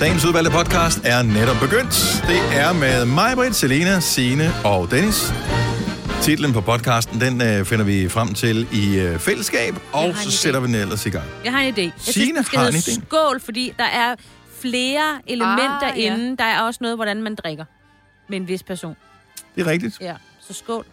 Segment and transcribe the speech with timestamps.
[0.00, 2.22] Dagens udvalgte podcast er netop begyndt.
[2.26, 5.32] Det er med mig, Britt, Selena, Sine og Dennis.
[6.22, 10.30] Titlen på podcasten, den øh, finder vi frem til i øh, fællesskab, og så idé.
[10.32, 11.24] sætter vi den ellers i gang.
[11.44, 11.80] Jeg har en idé.
[11.80, 13.06] Jeg Signe synes, den skal har en hedde idé.
[13.06, 14.14] skål, fordi der er
[14.60, 16.14] flere elementer Ah, ja.
[16.14, 16.36] inde.
[16.36, 17.64] Der er også noget, hvordan man drikker
[18.28, 18.96] med en vis person.
[19.56, 19.98] Det er rigtigt.
[20.00, 20.14] Ja,
[20.48, 20.84] så skål.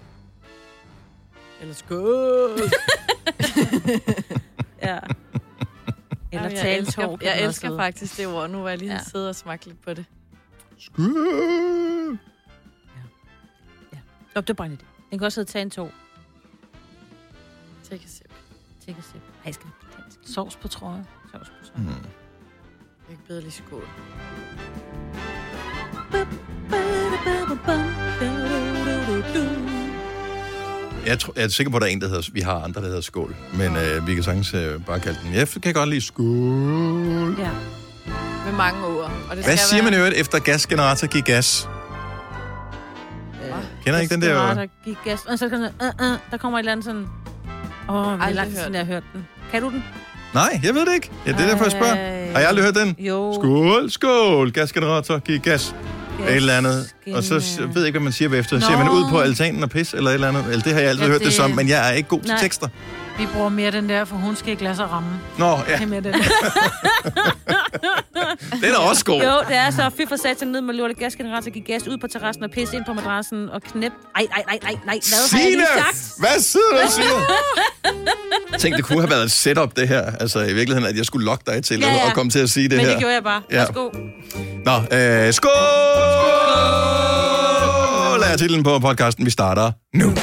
[1.62, 2.62] Eller skål.
[4.84, 4.98] Ja.
[6.36, 7.18] Eller Jamen, jeg elsker, tår.
[7.22, 8.50] jeg elsker faktisk det ord.
[8.50, 8.98] Nu var jeg lige Ja.
[8.98, 9.04] ja.
[9.04, 10.06] sidde og smage lidt på det.
[10.78, 11.04] Skål.
[14.36, 14.86] Nå, det er bare en idé.
[15.12, 15.92] Den kan også hedde tage en tår.
[17.90, 18.34] Take a sip.
[18.86, 19.22] Take a sip.
[19.46, 19.72] Ej, skal vi?
[20.34, 21.06] Sovs på trøje.
[21.32, 21.82] Sovs på sådan.
[21.84, 21.94] Hmm.
[23.10, 23.88] Jeg kan bedre lige skål.
[31.06, 32.82] Jeg, tror, jeg er sikker på, at der er en, der hedder, vi har andre,
[32.82, 33.36] der hedder skål.
[33.54, 35.34] Men øh, vi kan sagtens øh, bare kalde den.
[35.34, 37.36] Jeg kan godt lide skål.
[37.40, 37.50] Ja.
[38.46, 39.12] Med mange ord.
[39.30, 40.00] Og det Hvad skal siger man i være...
[40.00, 41.70] øvrigt efter gasgenerator giver gas?
[43.86, 44.54] Kender I ikke den der?
[44.54, 45.20] Der gik gas.
[45.26, 47.06] Og så kan sådan, uh, uh, der kommer et eller andet sådan...
[47.90, 49.28] Åh, oh, det er lang tid jeg har hørt den.
[49.52, 49.84] Kan du den?
[50.34, 51.12] Nej, jeg ved det ikke.
[51.26, 51.96] Ja, det er derfor, jeg spørger.
[52.32, 52.96] Har jeg aldrig hørt den?
[53.00, 53.34] Jo.
[53.42, 55.76] Skål, skål, gasgenerator, giv gas.
[56.28, 56.94] Et eller andet.
[57.14, 58.60] Og så s- ved jeg ikke, hvad man siger bagefter.
[58.60, 60.46] Siger man ud på altanen og pis, eller et eller andet?
[60.50, 62.22] Eller det har jeg altid Ja, hørt det det- som, men jeg er ikke god
[62.22, 62.40] til Nej.
[62.42, 62.68] tekster.
[63.20, 65.10] Vi bruger mere den der, for hun skal ikke lade sig ramme.
[65.38, 66.14] Nå, ja, Det er mere den.
[68.64, 69.22] den er også god.
[69.22, 69.90] Jo, det er så.
[69.98, 72.86] Fy for satan ned med lortet gasgenerator, gik gas ud på terrassen og pisse ind
[72.86, 73.92] på madrassen og knep.
[74.16, 74.96] Ej, ej, ej, ej, nej.
[75.10, 75.52] Hvad har jeg Signe!
[75.52, 76.12] lige sagt?
[76.20, 77.20] Hvad sidder du og siger?
[78.60, 80.04] Tænk, det kunne have været et setup, det her.
[80.20, 82.08] Altså i virkeligheden, at jeg skulle lokke dig til Ja, ja.
[82.08, 82.92] at komme til at sige det Men her.
[82.92, 83.42] det gjorde jeg bare.
[83.52, 83.58] Ja.
[83.58, 83.90] Værsgo.
[84.66, 85.34] Nå, øh, skål!
[85.34, 85.52] Skål!
[88.32, 89.26] er titlen på podcasten.
[89.26, 90.14] Vi starter nu.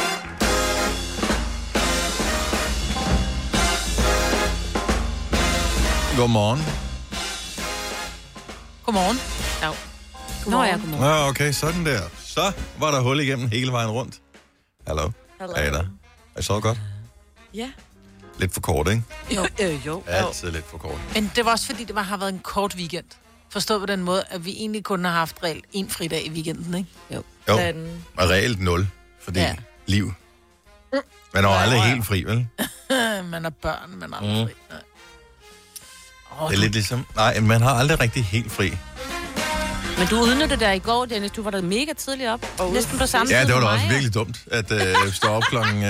[6.17, 6.61] Godmorgen.
[8.85, 9.17] Godmorgen.
[9.61, 9.75] Dag.
[10.47, 11.05] Nå ja, godmorgen.
[11.05, 12.01] Ja, okay, sådan der.
[12.25, 14.21] Så var der hul igennem hele vejen rundt.
[14.87, 15.11] Hallo?
[15.41, 15.53] Hallo.
[15.57, 15.85] Er I der?
[16.35, 16.79] Er I så godt?
[17.55, 17.71] Ja.
[18.39, 19.03] Lidt for kort, ikke?
[19.37, 20.03] Jo, øh, jo.
[20.07, 20.99] Altid lidt for kort.
[21.15, 23.05] Men det var også fordi, det var, har været en kort weekend.
[23.51, 26.75] Forstået på den måde, at vi egentlig kun har haft reelt en fridag i weekenden,
[26.75, 26.89] ikke?
[27.15, 27.23] Jo.
[27.49, 28.89] Jo, Den, og reelt nul,
[29.23, 29.47] fordi ja.
[29.47, 29.55] Ja.
[29.87, 30.13] liv.
[31.35, 32.47] Man er jo aldrig helt fri, vel?
[33.31, 34.27] man er børn, man er Mm.
[34.29, 34.55] aldrig fri.
[34.71, 34.81] Nej.
[36.41, 37.07] Åh, Det er lidt ligesom...
[37.17, 38.73] Nej, man har aldrig rigtig helt fri.
[39.99, 41.31] Men du udnyttede der i går, Dennis.
[41.31, 42.47] Du var der mega tidligt op.
[42.59, 45.13] Og Næsten på samme Ja, tid det var da også mig, virkelig dumt, at øh,
[45.13, 45.85] stå op klokken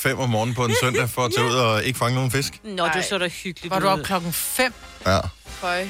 [0.00, 2.60] 5 om morgenen på en søndag for at tage ud og ikke fange nogen fisk.
[2.64, 3.92] Nå, det så da hyggeligt Var du ud.
[3.92, 4.74] op klokken 5?
[5.06, 5.18] Ja.
[5.46, 5.86] føj.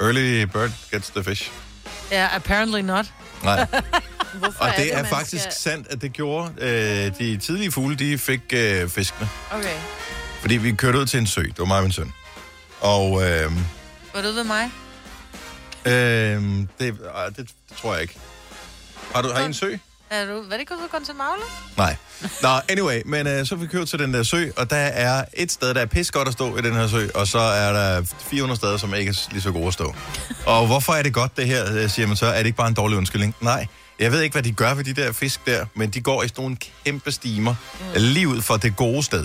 [0.00, 1.50] Early bird gets the fish.
[2.10, 3.06] Ja, apparently not.
[3.42, 3.66] Nej.
[4.34, 5.54] Hvorfor Og det er man faktisk Skal...
[5.54, 9.28] sandt, at det gjorde øh, de tidlige fugle, de fik øh, fiskene.
[9.50, 9.74] Okay.
[10.40, 11.40] Fordi vi kørte ud til en sø.
[11.42, 12.12] Det var mig og min søn.
[12.80, 13.52] Og øh,
[14.14, 14.70] Var du ude ved mig?
[15.86, 16.88] øh, det, øh,
[17.28, 18.16] det, det tror jeg ikke.
[19.14, 19.76] Har du har I en sø?
[20.10, 21.42] Er du, hvad er det gået ud til Magle?
[21.76, 21.96] Nej.
[22.42, 25.52] Nå, anyway, men øh, så vi kørt til den der sø, og der er et
[25.52, 28.02] sted, der er pis godt at stå i den her sø, og så er der
[28.30, 29.94] 400 steder, som ikke er lige så gode at stå.
[30.46, 32.26] Og hvorfor er det godt det her, øh, siger man så?
[32.26, 33.34] Er det ikke bare en dårlig undskyldning?
[33.40, 33.66] Nej.
[33.98, 36.28] Jeg ved ikke, hvad de gør ved de der fisk der, men de går i
[36.28, 37.86] sådan nogle kæmpe stimer mm.
[37.96, 39.24] lige ud for det gode sted.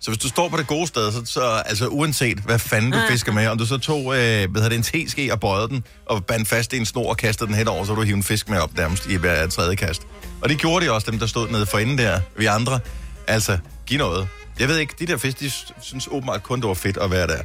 [0.00, 2.98] Så hvis du står på det gode sted, så, så altså uanset hvad fanden du
[3.08, 5.84] fisker med, om du så tog øh, hvad hedder det, en teske og bøjede den,
[6.06, 8.48] og bandt fast i en snor og kastede den henover, så du hive en fisk
[8.48, 10.02] med op nærmest i hver tredje kast.
[10.42, 12.80] Og det gjorde de også, dem der stod nede for enden der, vi andre.
[13.26, 14.28] Altså, giv noget.
[14.58, 15.50] Jeg ved ikke, de der fisk, de
[15.82, 17.42] synes åbenbart kun, det var fedt at være der.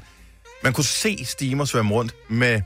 [0.63, 2.61] Man kunne se stimer svømme rundt med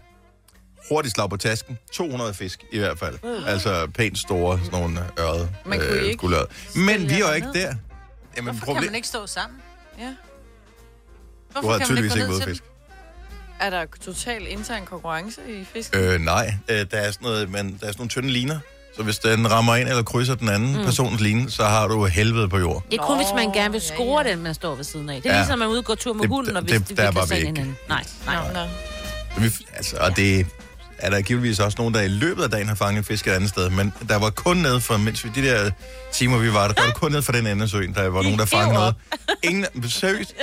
[0.90, 1.78] hurtigt slag på tasken.
[1.94, 3.18] 200 fisk i hvert fald.
[3.48, 5.50] Altså pænt store, sådan nogle ørede.
[5.66, 6.48] Man kunne ikke guldørrede.
[6.76, 7.74] Men vi er jo ikke der.
[8.38, 9.60] Jamen, Hvorfor kan man ikke stå sammen?
[10.00, 10.06] Ja.
[10.06, 10.14] Du
[11.52, 12.64] Hvorfor har kan man tydeligvis ikke ned ude til fisk.
[13.60, 15.96] Er der total intern konkurrence i fisk?
[15.96, 18.60] Øh, nej, øh, der er sådan noget, men der er sådan nogle tynde liner.
[18.96, 20.84] Så hvis den rammer ind eller krydser den anden mm.
[20.84, 22.84] persons line, så har du helvede på jord.
[22.92, 24.34] Det er kun, hvis man gerne vil Nå, score ja, ja.
[24.36, 25.22] den, man står ved siden af.
[25.22, 25.40] Det er Ja.
[25.40, 27.18] ligesom, at man gå tur med Det- hunden, og det- hvis det- det, der vi
[27.20, 27.48] kan se vi ikke.
[27.48, 27.78] hinanden.
[27.90, 28.48] Nej, nej.
[28.48, 29.42] Nå, nå.
[29.42, 30.48] Vi, altså, og det
[31.06, 33.50] er der givetvis også nogen, der i løbet af dagen har fanget fisk et andet
[33.50, 33.70] sted.
[33.70, 35.72] Men der var kun ned for, mens vi, de der
[36.14, 38.40] timer, vi var der, der var kun ned for den anden søen, der var nogen,
[38.40, 38.96] der fangede noget.
[39.44, 40.34] Ingen, seriøst,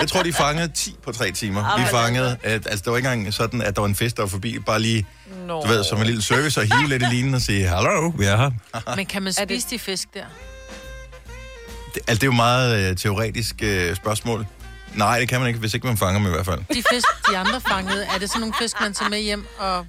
[0.00, 1.78] jeg tror, de fangede 10 på tre timer.
[1.78, 4.22] Vi fangede, at, altså det var ikke engang sådan, at der var en fisk, der
[4.22, 5.06] var forbi, bare lige,
[5.46, 5.62] Nå.
[5.62, 8.24] du ved, som en lille service, og hive lidt i linen og sige, hallo, vi
[8.24, 8.50] er her.
[8.96, 10.24] Men kan man det- spise de fisk der?
[11.94, 14.46] Det, altså, det er jo meget øh, teoretisk øh, spørgsmål.
[14.94, 16.58] Nej, det kan man ikke, hvis ikke man fanger dem i hvert fald.
[16.74, 19.86] De fisk, de andre fangede, er det sådan nogle fisk, man tager med hjem og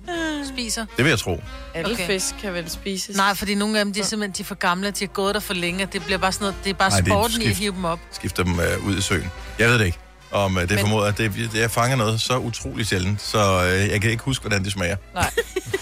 [0.54, 0.86] spiser?
[0.98, 1.42] Det vil jeg tro.
[1.74, 2.08] Alle Okay.
[2.08, 3.16] fisk kan vel spises?
[3.18, 5.36] Nej, fordi nogle af dem, de er simpelthen de er for gamle, de har gået
[5.36, 7.42] der for længe, det bliver bare sådan noget, det er bare Nej, det er sporten
[7.42, 7.60] i at skift.
[7.60, 8.00] hive dem op.
[8.12, 9.32] Skifter dem øh, ud i søen.
[9.60, 9.98] Jeg ved det ikke.
[10.32, 13.64] om øh, det Men- formoder, at det, det, jeg fanger noget så utroligt sjældent, så
[13.64, 14.96] øh, jeg kan ikke huske, hvordan det smager.
[15.14, 15.32] Nej.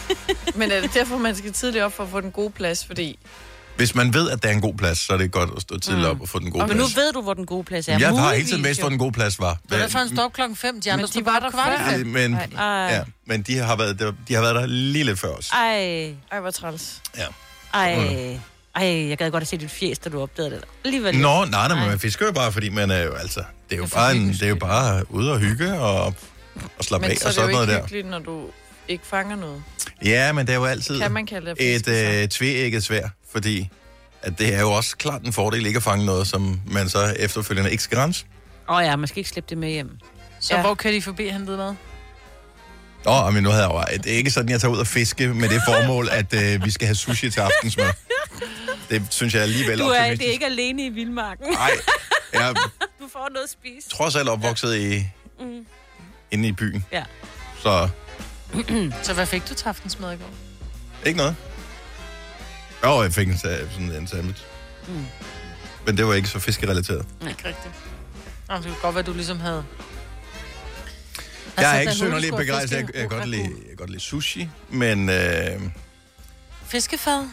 [0.55, 2.85] Men er det derfor, man skal tidligt op for at få den gode plads?
[2.85, 3.19] Fordi
[3.81, 5.79] Hvis man ved, at der er en god plads, så er det godt at stå
[5.79, 6.95] tidligt op og få den gode Men nu plads.
[6.95, 7.97] ved du, hvor den gode plads er.
[7.99, 8.81] jeg har hele tiden vidst, jo.
[8.83, 9.57] hvor den gode plads var.
[9.69, 10.81] Det er derfor, han står op klokken 5.
[10.81, 12.07] De andre Men de bare var der kvart i fem.
[12.07, 15.49] Men, ja, men de har, været, der- de har været der lige lidt før os.
[15.49, 17.01] ej, ej, hvor træls.
[17.17, 17.25] Ja.
[17.73, 18.37] ej.
[18.75, 20.63] Ej, jeg gad godt have set dit fjes, da du opdagede det.
[20.85, 21.17] Alligevel.
[21.19, 23.43] Nå, nej, nej, men man fisker jo bare, fordi man er jo altså...
[23.69, 26.05] Det er jo, bare, en, det er jo bare ude og hygge og,
[26.77, 27.81] og slappe Men af så og er det jo sådan ikke noget der.
[27.81, 28.45] hyggeligt, når du
[28.87, 29.63] ikke fanger noget.
[30.05, 31.87] Ja, men det er jo altid Kan man kalde det et
[32.23, 33.69] øh, tvægget svær, fordi
[34.21, 37.05] at det er jo også klart en fordel ikke at fange noget, som man så
[37.19, 38.25] efterfølgende ikke skal rense.
[38.69, 39.89] Åh oh, ja, man skal ikke slippe det med hjem.
[40.39, 40.61] Så Ja.
[40.61, 41.75] hvor kører de forbi og hentede mad?
[43.05, 43.97] Åh, oh, men nu havde jeg jo...
[44.03, 46.71] Det er ikke sådan, jeg tager ud og fiske med det formål, at øh, vi
[46.71, 47.93] skal have sushi til aftensmad.
[48.89, 50.27] Det synes jeg alligevel Du er, det optimistisk.
[50.27, 51.45] er ikke alene i vildmarken.
[51.53, 51.71] Nej,
[52.33, 52.53] jeg er
[52.99, 53.89] Du får noget at spise.
[53.89, 55.03] trods alt opvokset i,
[55.39, 55.65] Mm.
[56.31, 56.85] inde i byen.
[56.91, 57.03] Ja.
[57.63, 57.89] Så
[59.03, 60.29] Så hvad fik du til aftensmad i går?
[61.05, 61.35] ikke noget.
[62.83, 64.41] Jo, jeg fik en, sådan en sandwich.
[64.87, 65.05] Mm.
[65.85, 67.05] Men det var ikke så fiskerelateret.
[67.29, 67.73] Ikke rigtigt.
[68.49, 69.63] Nå, det kunne godt være, du ligesom havde...
[71.57, 72.71] Jeg er Altså, ikke Hulsgaard begejstret.
[72.77, 75.61] Jeg, jeg, kan godt lide, jeg kan godt lide sushi, men øh,
[76.67, 77.23] Fiskefad.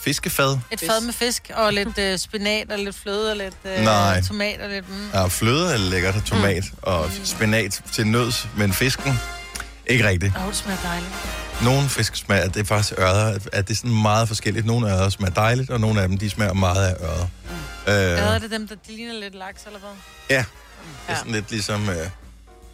[0.00, 3.80] fiskefad, Et fad med fisk og lidt øh, spinat og lidt fløde og lidt øh,
[3.84, 4.22] Nej.
[4.28, 4.88] tomat og lidt...
[4.88, 5.08] Mm.
[5.14, 6.78] ja, fløde er lækkert, og tomat Mm.
[6.82, 9.12] og spinat til nøds, men fisken,
[9.86, 10.32] ikke rigtigt.
[10.38, 11.12] Åh, det smager dejligt.
[11.64, 14.66] Nogle fisk smager, det er faktisk ørder, at- det er sådan meget forskelligt.
[14.66, 17.26] Nogle ørder smager dejligt, og nogle af dem, de smager meget af ørder.
[17.86, 17.92] Ja.
[17.92, 19.90] Er Øh, det dem, der de ligner lidt laks eller hvad?
[20.30, 20.44] ja,
[21.06, 21.96] det er sådan lidt ligesom, øh,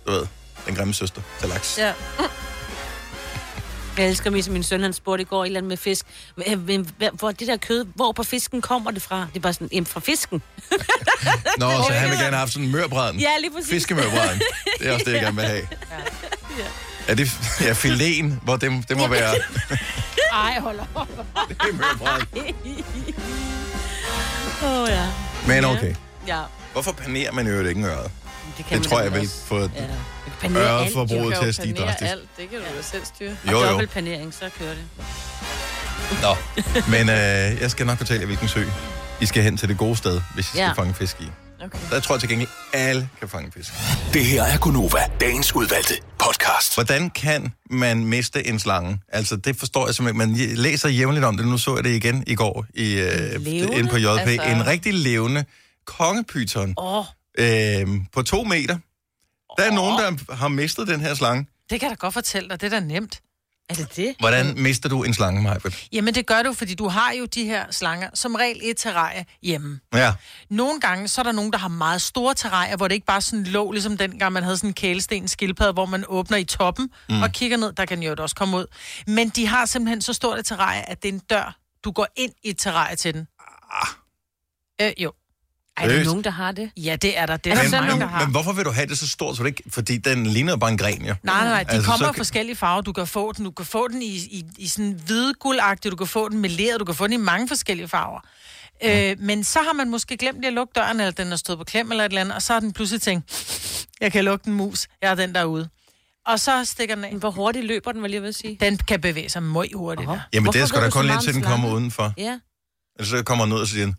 [0.06, 0.26] du ved,
[0.67, 1.79] den grimme søster til laks.
[1.79, 1.93] Ja.
[3.99, 6.06] Jeg elsker mig, som min søn han spurgte i går, et eller andet med fisk.
[7.12, 9.26] Hvor det der kød, hvor på fisken kommer det fra?
[9.32, 10.43] Det er bare sådan, jamen fra fisken.
[11.58, 13.20] Nå, så han vil gerne have sådan en mørbræden.
[13.20, 13.70] Ja, lige præcis.
[13.70, 14.40] Fiskemørbræden.
[14.79, 15.69] Det er også det, jeg gerne vil have.
[17.08, 19.34] Er det ja, filéen, hvor det, det må være
[20.32, 21.08] Ej, hold op.
[21.49, 22.26] det er mørbræden.
[24.64, 25.06] Åh, oh, ja.
[25.46, 25.94] Men okay.
[26.26, 26.40] Ja,
[26.72, 27.96] Hvorfor panerer man jo ikke en ørred?
[27.99, 28.10] det
[28.56, 30.49] kan Det man tror jeg vil få Ja.
[30.60, 32.10] Øredforbruget Du til at stige drastisk.
[32.10, 32.22] alt.
[32.37, 33.37] Det kan du jo selv styre.
[33.50, 33.70] Jo, Og jo.
[33.70, 34.84] dobbeltpanering, så kører det.
[36.22, 36.37] Nå.
[36.90, 38.64] Men øh, jeg skal nok fortælle jer, hvilken sø
[39.20, 40.72] I skal hen til det gode sted, hvis I skal Ja.
[40.72, 41.31] fange fisk i.
[41.64, 41.79] Okay.
[41.91, 43.73] Der tror jeg til gengæld, alle kan fange fisk.
[44.12, 46.75] Det her er Gunova, dagens udvalgte podcast.
[46.75, 49.00] Hvordan kan man miste en slange?
[49.09, 50.29] Altså, det forstår jeg simpelthen.
[50.31, 51.47] Man læser jævnligt om det.
[51.47, 53.79] Nu så jeg det igen i går i, øh, Levende?
[53.79, 54.06] inde på JP.
[54.09, 55.44] Altså- En rigtig levende
[55.87, 57.05] kongepyton oh,
[57.38, 58.79] øh, på to meter.
[59.58, 61.47] Der er nogen, der har mistet den her slange.
[61.70, 62.61] Det kan jeg da godt fortælle dig.
[62.61, 63.20] Det er da nemt.
[63.69, 64.14] Er det det?
[64.19, 65.87] Hvordan mister du en slange, Majbert?
[65.93, 68.76] Jamen, det gør du, fordi du har jo de her slanger, som regel i et
[68.76, 69.81] terrarie hjemme.
[69.94, 70.14] Ja.
[70.50, 73.20] Nogle gange, så er der nogen, der har meget store terrarier, hvor det ikke bare
[73.20, 76.91] sådan lå, ligesom dengang man havde sådan en kælesten skildpadde, hvor man åbner i toppen
[77.09, 77.23] mm.
[77.23, 78.67] og kigger ned, der kan jo også komme ud.
[79.06, 81.56] Men de har simpelthen så stort et terrarie, at det er en dør.
[81.85, 83.26] Du går ind i et terrarie til den.
[84.81, 85.12] Øh, jo.
[85.76, 86.70] Er der nogen, der har det?
[86.76, 87.36] Ja, det er der.
[87.36, 88.24] Det er Er der der Men, der men, har.
[88.24, 89.36] men hvorfor vil du have det så stort?
[89.36, 91.14] Så det ikke, fordi den ligner bare en gren, jo.
[91.22, 91.62] Nej, nej.
[91.62, 92.80] De Altså, kommer så i forskellige farver.
[92.82, 95.96] Du kan få den, du kan få den i, i, i sådan hvide guldagtig, du
[95.96, 98.20] kan få den med ler, du kan få den i mange forskellige farver.
[98.84, 101.58] Øh, men så har man måske glemt lige at lukke døren, eller den er stået
[101.58, 104.44] på klem eller et eller andet, og så har den pludselig tænkt, jeg kan lukke
[104.44, 105.69] den mus, jeg er den derude.
[106.26, 107.12] Og så stikker den af.
[107.14, 108.56] Hvor hurtigt løber den, var jeg lige ved at sige?
[108.60, 110.08] Den kan bevæge sig meget hurtigt.
[110.08, 110.17] Aha.
[110.17, 110.22] der.
[110.32, 112.12] Jamen, Hvorfor det er sgu ved da kun lidt til, den kommer udenfor.
[112.19, 112.38] Ja.
[112.98, 113.94] Ellers så kommer den ud, og så siger den...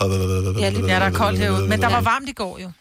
[0.00, 1.68] Ja, lidt- Ja, der er koldt herude.
[1.68, 2.72] Men der var varmt i går jo.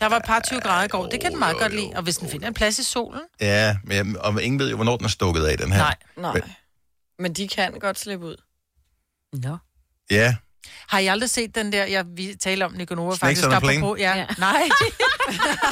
[0.00, 1.08] Der var et par 20 grader i går.
[1.08, 1.90] Det kan den meget godt lide.
[1.94, 3.20] Og hvis den finder en plads i solen.
[3.40, 5.78] Ja, men og ingen ved jo, hvornår den er stukket af, den her.
[5.78, 5.94] Nej.
[6.16, 6.32] Nej.
[6.34, 6.42] Men-
[7.18, 8.36] Men de kan godt slippe ud.
[9.32, 9.56] Nå.
[10.10, 10.36] Ja,
[10.88, 13.46] Har I aldrig set den der, jeg vi taler om Nikonova Snakes faktisk?
[13.48, 13.80] on a plane?
[13.86, 14.16] apropos- Ja.
[14.16, 14.24] Ja.
[14.38, 14.62] Nej.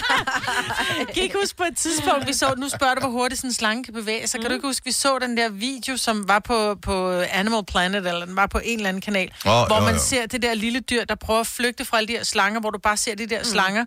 [1.14, 3.50] kan I ikke huske på et tidspunkt, vi så, nu spørger du, hvor hurtigt sådan
[3.50, 4.40] en slange kan bevæge sig.
[4.40, 8.06] Kan du ikke huske, vi så den der video, som var på, på Animal Planet,
[8.06, 10.00] eller den var på en eller anden kanal, Åh, hvor jo, man jo.
[10.00, 12.70] ser det der lille dyr, der prøver at flygte fra alle de her slanger, hvor
[12.70, 13.84] du bare ser de der slanger,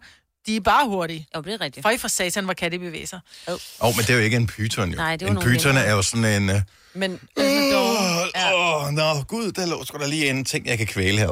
[0.48, 1.28] de er bare hurtige.
[1.36, 1.84] Jo, det er rigtigt.
[1.84, 3.20] For i for satan, hvor kan de bevæge sig?
[3.48, 4.96] Åh, oh, men det er jo ikke en pyton, jo.
[4.96, 6.50] Nej, det er en pyton er jo sådan en...
[6.50, 6.56] Uh,
[6.96, 10.78] Men altså, dog, Åh, oh, nå, gud, der lå sgu da lige en ting, jeg
[10.78, 11.26] kan kvæle her.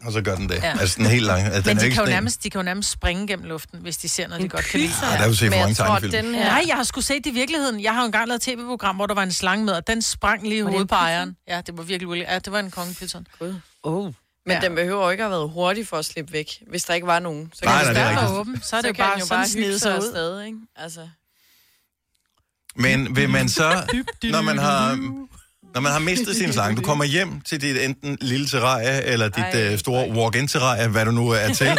[0.00, 0.06] Ja.
[0.06, 0.54] Og så gør den det.
[0.54, 0.78] Ja.
[0.80, 1.42] Altså, den er helt lang.
[1.44, 2.90] Altså, den Men er de ikke kan, jo sådan en- nærmest, de kan jo nærmest
[2.90, 4.92] springe gennem luften, hvis de ser noget, de godt kan lide.
[5.02, 6.12] Ja, der har du set for mange tegnefilm.
[6.12, 6.44] den her...
[6.44, 7.80] Nej, jeg har sgu set det i virkeligheden.
[7.82, 10.02] Jeg har jo engang lavet et tv-program, hvor der var en slange med, og den
[10.02, 11.36] sprang lige i hovedet en på ejeren.
[11.48, 12.26] Ja, det var virkelig, virkelig.
[12.30, 13.26] Ja, det var en kongepyton.
[13.38, 13.54] Gud.
[13.82, 14.04] Oh.
[14.04, 14.60] Men Ja.
[14.68, 17.06] den behøver jo ikke at have været hurtig for at slippe væk, hvis der ikke
[17.06, 17.50] var nogen.
[17.54, 18.34] Så Nej, kan nej, den det er bare- rigtigt.
[18.34, 19.78] var åben, så er det så jo kan bare, den jo sådan bare snede hygge
[19.78, 20.06] sig sig ud.
[20.06, 20.58] afsted, ikke?
[20.76, 21.00] Altså,
[22.76, 23.82] Men vil man så,
[24.22, 24.96] når man har,
[25.74, 29.28] når man har mistet sin slange, du kommer hjem til dit enten lille terrarie, eller
[29.28, 31.78] dit Ej, øh, store walk-in terrarie, hvad du nu er til,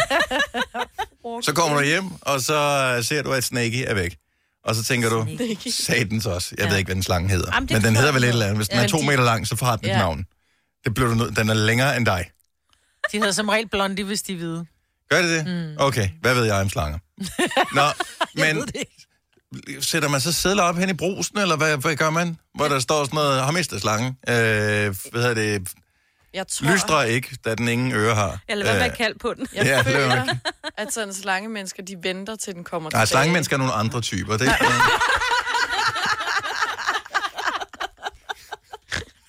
[1.42, 4.16] Så kommer du hjem, og så ser du, at Snakey er væk.
[4.64, 5.26] Og så tænker du,
[5.70, 6.54] satans også.
[6.58, 7.50] Jeg ved ikke, hvad den slange hedder.
[7.54, 8.56] Jamen, men den hedder vel et eller andet.
[8.58, 9.98] Hvis den Ja, er to de- meter lang, så får den et Ja.
[9.98, 10.24] navn.
[10.84, 11.36] Det bliver du nødt.
[11.36, 12.30] Den er længere end dig.
[13.12, 14.66] De hedder som regel blondie, hvis de er hvide.
[15.10, 15.54] Gør det det?
[15.54, 15.74] Mm.
[15.78, 16.98] Okay, hvad ved jeg om slanger?
[17.74, 17.82] Nå,
[18.44, 18.68] men
[19.80, 22.38] sætter man så sædler op hen i brusen, eller hvad, hvad gør man?
[22.54, 24.16] Hvor der står sådan noget, har mistet slangen.
[24.28, 25.68] Øh, hvad hedder det?
[26.34, 28.38] Jeg tror, Lystre ikke, da den ingen øre har.
[28.48, 29.46] Eller hvad man Øh, kaldt på den.
[29.54, 30.34] jeg Ja, er føler,
[30.76, 33.06] at sådan slange mennesker, de venter til den kommer Nej, tilbage.
[33.06, 34.36] slangemennesker er nogle andre typer.
[34.36, 34.54] Det er,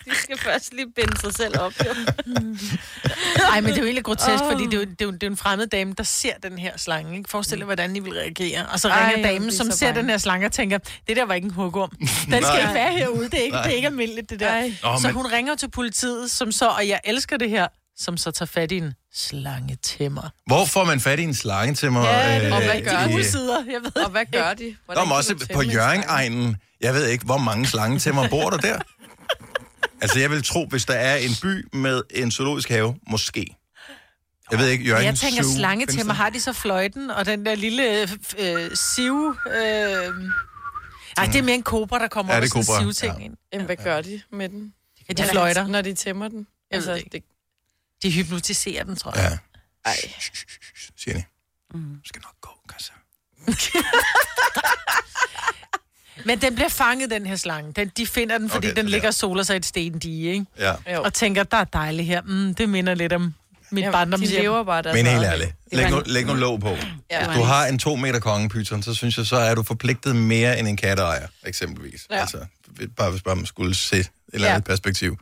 [0.06, 1.74] De skal først lige binde sig selv op.
[1.86, 1.94] Jo.
[3.50, 4.52] Nej, men det er jo egentlig grotesk, oh.
[4.52, 6.34] fordi det er, jo, det, er jo, det er jo en fremmed dame, der ser
[6.44, 7.18] den her slange.
[7.18, 7.30] Ikke?
[7.30, 8.66] Forestil dig, hvordan I vil reagere.
[8.66, 10.02] Og så Ej, ringer damen, som ser bange.
[10.02, 11.90] den her slange og tænker, det der var ikke en hugorm.
[12.00, 12.62] Den skal Nej.
[12.62, 13.24] ikke være herude.
[13.30, 14.50] Det er ikke, det er ikke almindeligt, det der.
[14.50, 14.74] Ej.
[14.84, 18.18] Nå, så men- hun ringer til politiet, som så, og jeg elsker det her, som
[18.18, 20.30] så tager fat i en slangetemmer.
[20.48, 22.04] hvor får man fat i en slange til mig?
[22.04, 23.24] Ja, det og øh, hvad gør de?
[23.26, 24.70] Sider, jeg ved Og hvad gør de?
[24.70, 26.56] Nå, Hvordan men kan også på Jørgen-egnen.
[26.82, 28.80] Jeg ved ikke, hvor mange slangetemmer bor der der.
[30.04, 33.58] Altså, jeg vil tro, hvis der er en by med en zoologisk have, måske.
[34.52, 36.14] Jeg ved ikke, Jørgen jeg tænker, Zoo, slangetemmer, findes der?
[36.14, 38.08] har de så fløjten, og den der lille øh,
[38.38, 39.36] øh, siv...
[39.48, 39.54] Øh...
[41.18, 43.26] Ej, det er mere en kobra, der kommer Ja, over er sådan sivting ja.
[43.26, 43.38] ind.
[43.54, 44.74] Jamen, hvad gør de med den?
[45.10, 45.68] Ja, de fløjter.
[45.68, 46.48] Når de tæmmer den?
[46.72, 47.24] Jeg Altså, det det,
[48.04, 49.40] De hypnotiserer den, tror jeg.
[49.86, 49.96] Ja, ej.
[50.98, 51.24] siger de.
[51.74, 51.98] Mm.
[52.06, 52.94] Skal nok gå, Kassa.
[56.26, 57.72] Men den bliver fanget, den her slange.
[57.76, 59.08] Den, de finder den, fordi Okay, okay, den ligger der.
[59.08, 60.46] og soler sig i et stendige, ikke?
[60.60, 60.74] Ja.
[60.94, 61.02] Jo.
[61.04, 62.22] Og tænker, der er dejligt her.
[62.22, 63.34] Mm, det minder lidt om
[63.72, 64.42] mit Ja, ja, de barndomshjem.
[64.42, 66.70] lever bare deres Men helt ærligt, Det læg nu, læg nu låg på.
[67.12, 67.26] Ja.
[67.26, 70.60] Hvis du har en to meter kongepyton, så synes jeg, så er du forpligtet mere
[70.60, 72.02] end en katteejer, eksempelvis.
[72.12, 72.20] Ja.
[72.22, 72.38] Altså,
[72.98, 74.54] bare hvis bare man skulle se et eller Ja.
[74.54, 75.18] andet perspektiv.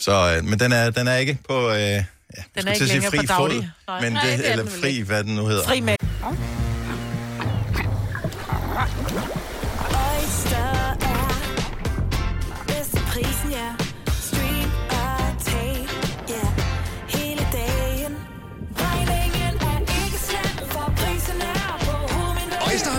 [0.00, 2.02] Så, øh, men den er, den er ikke på, øh, ja,
[2.56, 3.70] den er ikke længere på daglig.
[3.88, 4.00] Nej.
[4.00, 5.64] men Nej, det, det er eller fri, hvad den nu hedder.
[5.64, 5.96] Fri med.
[6.24, 6.55] Oyster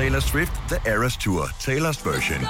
[0.00, 2.40] Taylor Swift The Eras Tour, Taylor's version.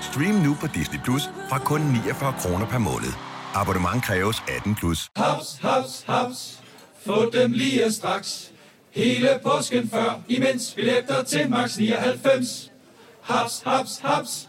[0.00, 3.12] Stream nu på Disney Plus fra kun 49 kroner per måned.
[3.54, 5.10] Abonnement kræves 18 plus.
[5.16, 6.62] Haps, haps, haps.
[7.06, 8.50] Få dem lige straks.
[8.90, 12.70] Hele påsken før, imens billetter til max 99.
[13.22, 14.48] Haps, haps, haps.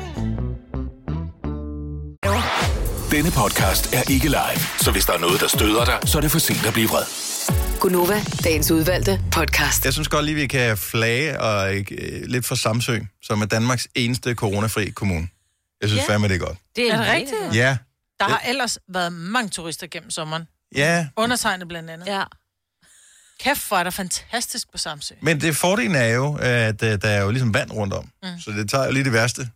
[3.11, 6.21] Denne podcast er ikke live, så hvis der er noget, der støder dig, så er
[6.21, 7.03] det for sent at blive vred.
[7.79, 9.85] Gunova, dagens udvalgte podcast.
[9.85, 11.83] Jeg synes godt lige, vi kan flage og, øh,
[12.25, 15.27] lidt for Samsø, som er Danmarks eneste coronafri kommune.
[15.81, 16.13] Jeg synes Ja.
[16.13, 16.57] fandme, det er godt.
[16.75, 17.55] Det Er det mega rigtigt?
[17.55, 17.77] Ja,
[18.19, 20.43] Der har ellers været mange turister gennem sommeren.
[20.75, 22.07] ja, Undertegnet blandt andet.
[22.07, 22.23] Ja.
[23.39, 25.13] Kæft, hvor er der fantastisk på Samsø.
[25.21, 28.09] men det fordelen er jo, at øh, der er jo ligesom vand rundt om.
[28.23, 28.29] Mm.
[28.45, 29.49] Så det tager jo lige det værste.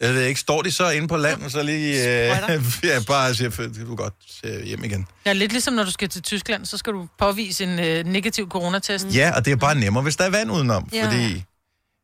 [0.00, 2.36] Jeg ved ikke, står de så inde på land, så lige øh,
[2.84, 5.06] ja, bare siger, du godt se hjem igen.
[5.26, 8.48] Ja, lidt ligesom når du skal til Tyskland, så skal du påvise en øh, negativ
[8.48, 9.04] coronatest.
[9.06, 9.10] Mm.
[9.12, 11.04] Ja, og det er bare nemmere, hvis der er vand udenom, Ja.
[11.06, 11.44] fordi...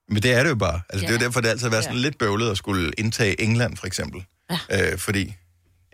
[0.08, 0.80] Men det er det jo bare.
[0.90, 1.24] Altså, det er jo Ja.
[1.24, 4.24] derfor, det altid har været sådan lidt bøvlet at skulle indtage England, for eksempel.
[4.70, 4.92] Ja.
[4.92, 5.34] Øh, fordi,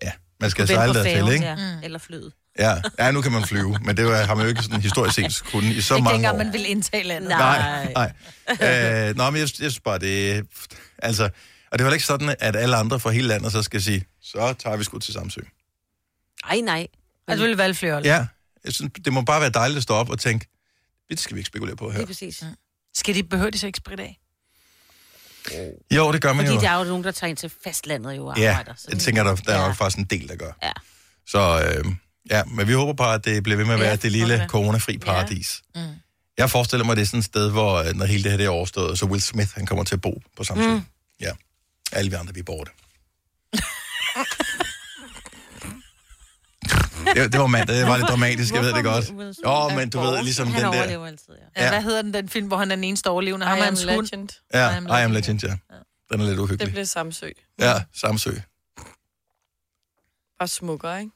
[0.03, 1.45] ja, man skal sejle på dertil, færgen, ikke?
[1.47, 1.57] ja.
[1.83, 2.33] Eller flyet.
[2.59, 2.75] Ja.
[2.99, 5.43] ja, nu kan man flyve, men det var, har man jo ikke sådan historisk set
[5.53, 6.45] kunnet i så Ikke mange dengang år.
[6.45, 7.29] man vil indtage landet.
[7.29, 8.13] Nej, nej.
[9.09, 10.45] øh, nå, men jeg, jeg synes bare, det.
[10.99, 11.29] Altså,
[11.73, 14.05] og det er vel ikke sådan, at alle andre fra hele landet så skal sige,
[14.23, 15.41] så tager vi sgu til Samsø.
[16.51, 16.87] Ej, nej.
[17.29, 18.27] Altså, du vil flere Ja,
[18.65, 20.47] jeg synes, det må bare være dejligt at stå op og tænke,
[21.11, 21.99] det skal vi ikke spekulere på her.
[21.99, 22.45] Lige præcis.
[22.95, 24.19] Skal de behøve de så ikke spritte af?
[25.91, 26.61] Jo, det gør man Fordi jo.
[26.61, 28.75] der er jo nogen, der tager ind til fastlandet jo og Ja, arbejder.
[28.79, 29.67] så jeg det- tænker, der, der er Ja.
[29.67, 30.53] nok faktisk en del, der gør.
[30.63, 30.73] Ja.
[31.27, 31.85] Så øh,
[32.31, 34.35] ja, men vi håber på, at det bliver ved med at være Ja, det lille
[34.35, 34.47] okay.
[34.47, 35.63] coronafri paradis.
[35.75, 35.81] Mm.
[36.39, 38.47] Jeg forestiller mig, det er sådan et sted, hvor øh, når hele det her det
[38.47, 40.69] er overstået, så Will Smith, han kommer til at bo på Samsø.
[40.69, 40.83] Mm.
[41.21, 41.31] Ja.
[41.93, 42.71] Alle vi andre, vi er borte.
[47.15, 49.11] det, det var mandag, det var lidt dramatisk, jeg ved det godt.
[49.45, 50.79] Åh, oh, men du ved, ligesom han den der...
[50.79, 51.65] Han altid, ja.
[51.65, 51.71] ja.
[51.71, 53.47] Hvad hedder den, den film, hvor han er den eneste overlevende?
[53.47, 54.29] Ham I, am legend.
[54.55, 55.01] Ja, I am legend.
[55.01, 55.57] I am legend, ja.
[56.13, 56.67] Den er lidt uhyggelig.
[56.67, 57.29] Det bliver Samsø.
[57.59, 58.31] Ja, Samsø.
[60.39, 61.11] Bare smukker, ikke?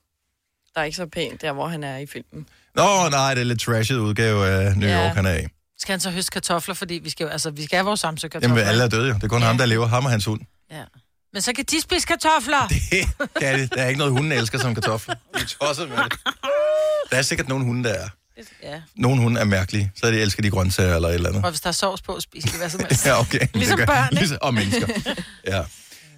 [0.75, 2.49] Der er ikke så pænt der, hvor han er i filmen.
[2.75, 5.07] Nå, nej, det er lidt trashet udgave af New ja.
[5.07, 5.47] York, han er i.
[5.79, 8.49] Skal han så høste kartofler, fordi vi skal, altså, vi skal have vores Samsø-kartofler?
[8.49, 9.15] Jamen, alle er døde jo.
[9.15, 9.47] Det er kun ja.
[9.47, 9.87] ham, der lever.
[9.87, 10.85] Ham og hans hund ja.
[11.33, 12.69] Men så kan de spise kartofler.
[12.91, 13.75] Det kan det.
[13.75, 15.15] Der er ikke noget, hunden elsker som kartofler.
[15.15, 16.13] De er tosset med det.
[17.11, 18.09] Der er sikkert nogle hunde, der er.
[18.63, 18.83] ja.
[18.97, 21.45] Nogle hunde er mærkelige, så de elsker de grøntsager eller et eller andet.
[21.45, 23.07] Og hvis der er sovs på, spiser de hvad som helst.
[23.07, 23.47] Ja, okay.
[23.55, 24.15] Ligesom børn, ikke?
[24.15, 24.87] Ligesom, og mennesker.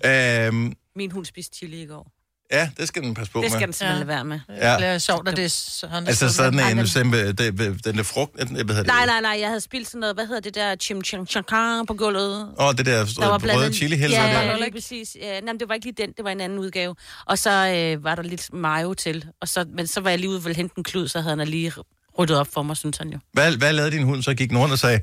[0.04, 0.46] Ja.
[0.46, 2.12] Øhm, Min hund spiste chili i går.
[2.52, 3.66] Ja, det skal den passe på Det skal med.
[3.66, 4.40] den simpelthen lade være med.
[4.48, 4.76] Ja.
[4.76, 6.06] Det er sjovt, at det er sådan.
[6.08, 8.86] Altså sådan en den- det, den der frugt, hvad hedder det?
[8.86, 12.48] Nej, nej, nej, jeg havde spildt sådan noget, hvad hedder det der, chimchanga på gulvet.
[12.60, 14.56] Åh, det der, Der var blandt røde chili Ja, helser ja, der.
[14.58, 15.16] lige præcis.
[15.20, 16.94] Ja, nej, men det var ikke lige den, det var en anden udgave.
[17.26, 19.26] Og så øh, var der lidt mayo til.
[19.40, 21.36] Og så, men så var jeg lige ude og ville hente en klud, så havde
[21.38, 21.72] han lige
[22.18, 23.18] ryddet op for mig, synes han jo.
[23.32, 24.22] Hvad, hvad lavede din hund?
[24.22, 25.00] Så gik den rundt og sagde,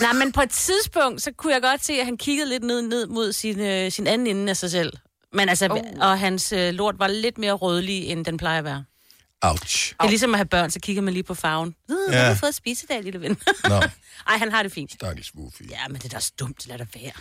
[0.00, 2.82] Nej, men på et tidspunkt, så kunne jeg godt se, at han kiggede lidt ned,
[2.82, 4.92] ned mod sin, øh, sin anden ende af sig selv.
[5.36, 6.08] Men altså, oh.
[6.10, 8.84] og hans øh, lort var lidt mere rødlig, end den plejer at være.
[9.42, 9.88] ouch.
[10.00, 11.74] Det er ligesom at have børn, så kigger man lige på farven.
[11.90, 12.18] Øh, Ja.
[12.22, 13.36] har du fået at spise i dag, lille ven?
[13.68, 13.74] Nå,
[14.30, 14.92] Ej, han har det fint.
[14.92, 15.62] stakkels Wuffy.
[15.70, 17.12] Ja, men det er da dumt, lad det være.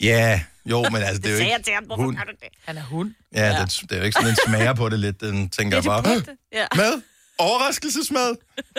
[0.00, 2.16] Ja, jo, men altså, det Det er jo sagde jeg ikke til ham, hvorfor hund.
[2.16, 2.48] har du det?
[2.64, 3.14] Han er hund.
[3.34, 5.20] Ja, den, det er jo ikke sådan, den smager på det lidt.
[5.20, 6.28] Den tænker Det er bare, det.
[6.52, 6.66] Ja.
[6.76, 7.02] mad,
[7.38, 8.36] overraskelsesmad.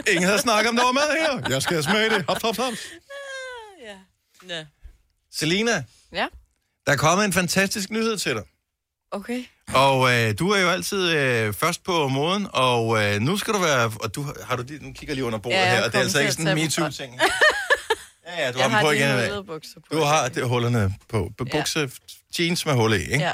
[0.08, 1.50] Ingen havde snakket om, der var mad her.
[1.50, 2.26] Jeg skal smage det.
[2.28, 2.74] Hop, hop, hop.
[4.50, 4.66] ja.
[5.34, 6.28] Selina, Ja,
[6.86, 8.44] der er kommet en fantastisk nyhed til dig.
[9.12, 9.44] Okay.
[9.74, 13.60] Og øh, du er jo altid øh, først på moden, og øh, nu skal du
[13.60, 13.92] være...
[14.00, 15.98] Og du har du nu kigger jeg lige under bordet Ja, jeg her, og det
[15.98, 17.20] er altså ikke sådan en MeToo-ting.
[18.28, 19.46] Ja, ja, du Jeg har dem har på igen.
[19.48, 19.96] bukser på.
[19.98, 21.32] Du har det, hullerne på.
[21.38, 21.58] på Ja.
[21.60, 21.90] bukse,
[22.40, 23.20] jeans med huller i, ikke?
[23.20, 23.32] Ja.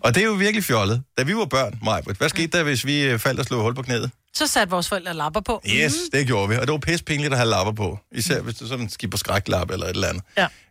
[0.00, 1.02] Og det er jo virkelig fjollet.
[1.18, 3.74] Da vi var børn, Majbrit, hvad skete der, hvis vi øh, faldt og slog hul
[3.74, 4.10] på knæet?
[4.34, 5.62] Så satte vores forældre lapper på.
[5.66, 6.54] Yes, det gjorde vi.
[6.56, 7.98] Og det var pisse pinligt at have lapper på.
[8.12, 10.22] Især hvis du sådan skipper skræklap eller et eller andet.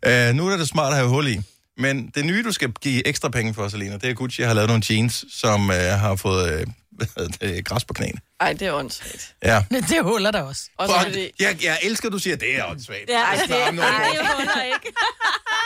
[0.06, 0.30] Ja.
[0.30, 1.42] Uh, nu er det smart at have hul i.
[1.80, 4.68] Men det nye, du skal give ekstra penge for, Selina, det er Gucci har lavet
[4.68, 8.20] nogle jeans, som uh, har fået hvad hedder det, græs på knæene.
[8.40, 9.36] Ej, det er åndssvagt.
[9.44, 9.64] Ja.
[9.90, 10.62] Det huller der også.
[10.78, 11.32] Også Og fordi...
[11.40, 13.10] jeg, jeg elsker, at du siger, at det er åndssvagt.
[13.10, 14.94] Ja, Ej, det, ej, det huller ikke.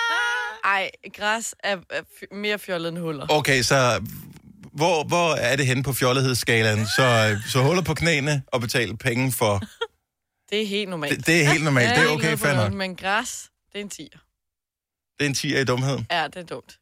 [0.76, 3.26] ej, græs er, er f- mere fjollet end huller.
[3.30, 4.02] Okay, så
[4.74, 6.86] hvor, hvor er det henne på fjollighedsskalaen?
[6.86, 9.62] Så, så huller på knæene og betale penge for...
[10.50, 11.18] Det er helt normalt.
[11.18, 11.90] Det, det er helt normalt.
[11.90, 12.74] Ja, det er okay, fair nok.
[12.74, 14.18] Men græs, det er en tiger.
[15.20, 16.00] Det er en 10 i dumhed.
[16.12, 16.78] Ja, det er dumt.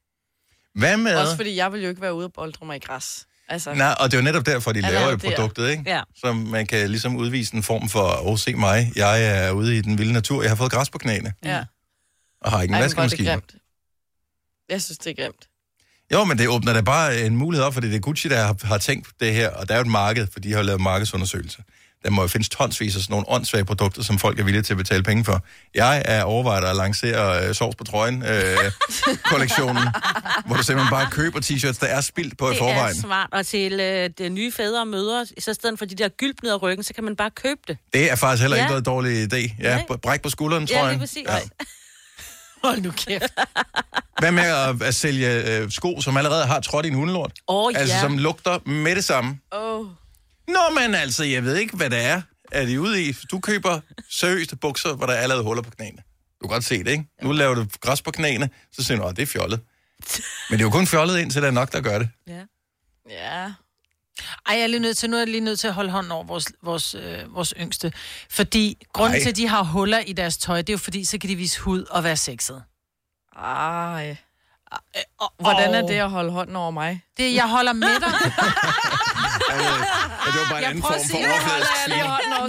[0.75, 1.15] Hvad med...
[1.15, 3.25] Også fordi jeg vil jo ikke være ude og boldre mig i græs.
[3.49, 5.83] Altså, Nej, og det er jo netop derfor, de Ja, laver jo det produktet, ikke?
[5.85, 6.01] Ja.
[6.15, 9.81] Så man kan ligesom udvise en form for, åh, se mig, jeg er ude i
[9.81, 11.63] den vilde natur, jeg har fået græs på knæene, ja.
[12.41, 13.29] og har ikke en Ej, er vaskemaskine.
[13.29, 13.55] grimt.
[14.69, 15.47] Jeg synes, det er grimt.
[16.13, 18.57] Jo, men det åbner da bare en mulighed op, fordi det er Gucci, der har,
[18.63, 21.61] har tænkt det her, og der er jo et marked, for de har lavet markedsundersøgelser.
[22.03, 24.73] Der må jo findes tonsvis af sådan nogle åndssvage produkter, som folk er villige til
[24.73, 25.43] at betale penge for.
[25.75, 28.57] Jeg er overvejet at lancere øh, sovs på trøjen øh,
[29.31, 29.83] kollektionen,
[30.45, 32.95] hvor du simpelthen bare køber t-shirts, der er spildt på i Det forvejen.
[32.97, 33.29] er smart.
[33.31, 36.43] Og til øh, det nye fædre og mødre, så i stedet for de der gylp
[36.43, 37.77] ned ad ryggen, så kan man bare købe det.
[37.93, 38.63] Det er faktisk heller Ja.
[38.63, 39.55] ikke noget dårlig idé.
[39.59, 39.97] Ja, Nej.
[40.03, 40.91] bræk på skulderen, tror Ja, jeg.
[40.91, 41.27] lige præcis.
[42.63, 43.23] Hold nu kæft.
[44.19, 47.31] Hvad med at, at sælge øh, sko, som allerede har trådt i en hundelort?
[47.47, 48.01] Åh, Altså, ja.
[48.01, 49.39] som lugter med det samme.
[49.53, 49.85] Åh, oh,
[50.53, 52.21] Nå, men altså, jeg ved ikke, hvad det er.
[52.51, 53.11] Er de ude i?
[53.31, 55.97] Du køber seriøst bukser, hvor der er allerede huller på knæene.
[56.41, 57.05] Du kan godt se det, ikke?
[57.23, 59.59] Nu laver du græs på knæene, så siger du, at det er fjollet.
[60.49, 62.09] Men det er jo kun fjollet indtil der er nok, der gør det.
[62.27, 62.41] ja.
[63.09, 63.51] ja.
[64.47, 66.11] Ej, jeg er lige nødt til, nu er jeg lige nødt til at holde hånden
[66.11, 67.93] over vores, vores, øh, vores yngste.
[68.29, 69.21] Fordi grunden Ej.
[69.23, 71.35] til, at de har huller i deres tøj, det er jo fordi, så kan de
[71.35, 72.63] vise hud og være sexet.
[73.37, 74.15] Ej.
[75.19, 77.01] Og, Hvordan er det at holde hånden over mig?
[77.17, 78.13] Det, jeg holder med dig.
[80.25, 81.97] Det var bare en Jeg anden prøver form at for overfladisk svin.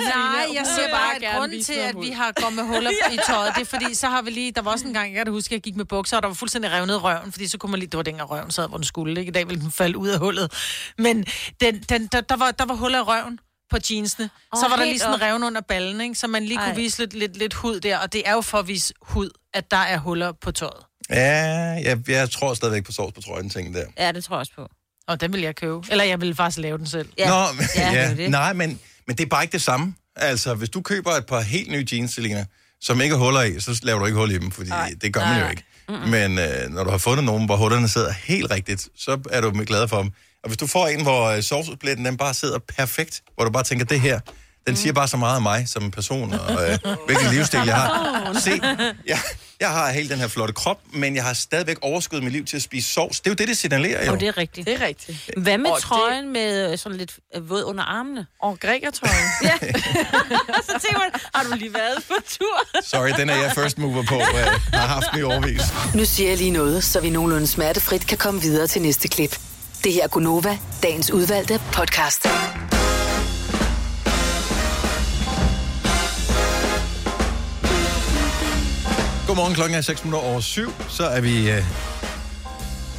[0.09, 3.53] Nej, jeg siger bare, at grunden til, at vi har gået med huller i tøjet,
[3.55, 5.49] det er fordi, så har vi lige, der var også en gang, jeg kan huske,
[5.49, 7.79] at jeg gik med bukser, og der var fuldstændig revnet røven, fordi så kunne man
[7.81, 9.31] lige, det var dengang røven sad, hvor den skulle, ikke?
[9.31, 10.53] I dag ville den falde ud af hullet.
[10.99, 11.25] Men
[11.61, 13.39] den, den, der, der, var, der var huller i røven
[13.71, 14.31] på jeansene.
[14.53, 15.21] Åh, så var der lige sådan op.
[15.21, 16.15] revne under ballen, ikke?
[16.15, 16.75] Så man lige kunne Ej.
[16.75, 19.71] vise lidt, lidt, lidt hud der, og det er jo for at vise hud, at
[19.71, 20.85] der er huller på tøjet.
[21.11, 21.19] Ja,
[21.85, 23.85] jeg, jeg tror stadigvæk på sovs på trøjen, ting der.
[23.99, 24.69] ja, det tror jeg også på.
[25.07, 25.81] Og den vil jeg købe.
[25.91, 27.09] Eller jeg vil faktisk lave den selv.
[27.19, 27.29] Ja.
[27.29, 28.31] Nå, ja, det er ja, jo det.
[28.31, 29.95] nej, men, men det er bare ikke det samme.
[30.17, 32.47] Altså, hvis du køber et par helt nye jeans, Selina,
[32.81, 34.95] som ikke har huller i, så laver du ikke hul i dem, fordi Nej.
[35.03, 35.51] det gør man jo Nej.
[35.51, 35.65] ikke.
[35.89, 39.51] Men øh, når du har fundet nogen, hvor hullerne sidder helt rigtigt, så er du
[39.51, 40.11] glad for dem.
[40.43, 43.63] Og hvis du får en, hvor øh, sovsblætten den bare sidder perfekt, hvor du bare
[43.63, 44.21] tænker, det her,
[44.67, 48.39] Den siger bare så meget om mig som person, og øh, hvilken livsstil jeg har.
[48.41, 48.61] Se,
[49.07, 49.19] jeg,
[49.61, 52.45] jeg har helt den her flotte krop, men jeg har stadigvæk overskud i mit liv
[52.45, 53.21] til at spise sovs.
[53.21, 54.13] Det er jo det, det signalerer jo.
[54.13, 54.67] Og det er rigtigt.
[54.67, 55.31] Det er rigtigt.
[55.37, 58.27] Hvad med Og det- trøjen med øh, sådan lidt øh, våd under armene?
[58.43, 59.17] Og grækertrøjen.
[59.43, 59.59] ja.
[60.63, 62.83] så tænker man, har du lige været på tur?
[62.85, 64.15] Sorry, den er jeg first mover på.
[64.17, 65.63] Øh, har haft den i overvis.
[65.95, 69.39] Nu siger jeg lige noget, så vi nogenlunde smertefrit kan komme videre til næste klip.
[69.85, 72.27] Det her er Gunova, dagens udvalgte podcast.
[79.33, 80.73] Godmorgen, klokken er 6 minutter over 7.
[80.89, 81.63] Så er vi øh,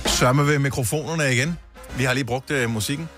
[0.06, 1.58] sørme ved mikrofonerne igen.
[1.98, 3.10] Vi har lige brugt øh, musikken,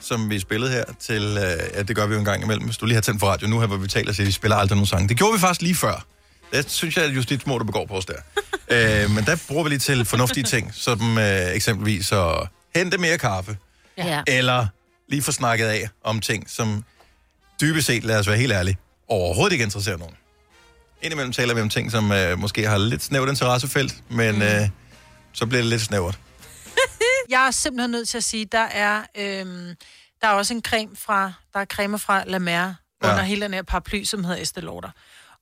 [0.00, 1.22] som vi spillede her til...
[1.22, 2.64] Øh, ja, det gør vi jo en gang imellem.
[2.64, 4.56] Hvis du lige har tændt for radio nu her, hvor vi taler, så vi spiller
[4.56, 5.08] aldrig nogen sange.
[5.08, 6.06] Det gjorde vi faktisk lige før.
[6.52, 8.14] Det synes jeg, at justitsmord begår på os der.
[9.04, 13.18] øh, men der bruger vi lige til fornuftige ting, som øh, eksempelvis at hente mere
[13.18, 13.56] kaffe,
[13.98, 14.22] Ja.
[14.26, 14.66] eller
[15.08, 16.84] lige få snakket af om ting, som
[17.60, 18.76] dybest set, lad os være helt ærlige,
[19.08, 20.14] overhovedet ikke interesserer nogen.
[21.02, 24.42] Indimellem taler vi om ting, som øh, måske har lidt snævert interessefelt, men mm.
[24.42, 24.68] øh,
[25.32, 26.18] så bliver det lidt snævert.
[27.30, 29.74] Jeg er simpelthen nødt til at sige, der er, øhm,
[30.20, 33.10] der er også en creme fra, der er creme fra La Mer Ja.
[33.10, 34.90] under hele den her paraply, som hedder Estée Lauder.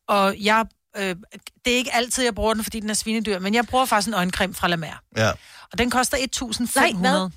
[0.08, 1.16] Og jeg, øh,
[1.64, 4.08] det er ikke altid, jeg bruger den, fordi den er svinedyr, men jeg bruger faktisk
[4.08, 5.02] en øjencreme fra La Mer.
[5.16, 5.30] Ja.
[5.72, 7.30] Og den koster 1.500 Nej, hvad?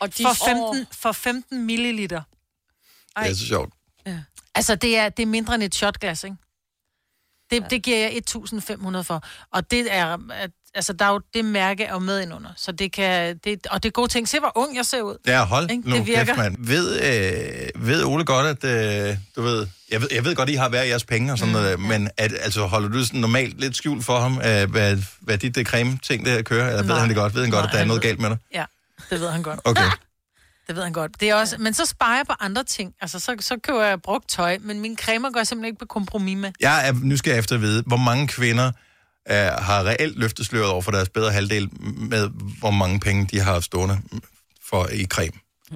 [0.00, 2.22] Og de for 15, for 15 milliliter.
[3.18, 3.72] Det er så sjovt.
[4.54, 6.36] Altså, det er, det er mindre end et shotglas, ikke?
[7.52, 8.22] Det, det giver jeg
[8.96, 9.22] 1.500 for.
[9.52, 12.50] Og det er, at- altså, der er jo det mærke er jo med ind under.
[12.56, 14.28] Så det kan, det, og det er gode ting.
[14.28, 15.16] Se, hvor ung jeg ser ud.
[15.26, 15.90] Ja, hold Ikke?
[15.90, 16.24] nu Det virker.
[16.24, 16.56] kæft, mand.
[16.58, 20.54] Ved, øh, ved Ole godt, at øh, du ved, jeg ved, jeg ved godt, I
[20.54, 23.60] har hver jeres penge og sådan mm, noget, men at, altså, holder du sådan normalt
[23.60, 26.68] lidt skjult for ham, øh, hvad, hvad dit det creme-ting der kører?
[26.68, 26.98] Eller ved Nej.
[26.98, 27.34] han det godt?
[27.34, 28.38] Ved han godt, Nej, at der er noget ved- galt med dig?
[28.54, 28.64] Ja,
[29.10, 29.60] det ved han godt.
[29.64, 29.82] Okay.
[30.72, 31.20] Det ved han godt.
[31.20, 32.94] Det er også, men så sparer jeg på andre ting.
[33.00, 35.86] Altså, så, så køber jeg brugt tøj, men mine cremer går jeg simpelthen ikke på
[35.86, 36.52] kompromis med.
[36.60, 38.66] Jeg er nysgerrig efter at vide, hvor mange kvinder
[39.30, 43.40] øh, har reelt løftet sløret over for deres bedre halvdel med, hvor mange penge de
[43.40, 43.98] har stående
[44.70, 45.32] for i creme.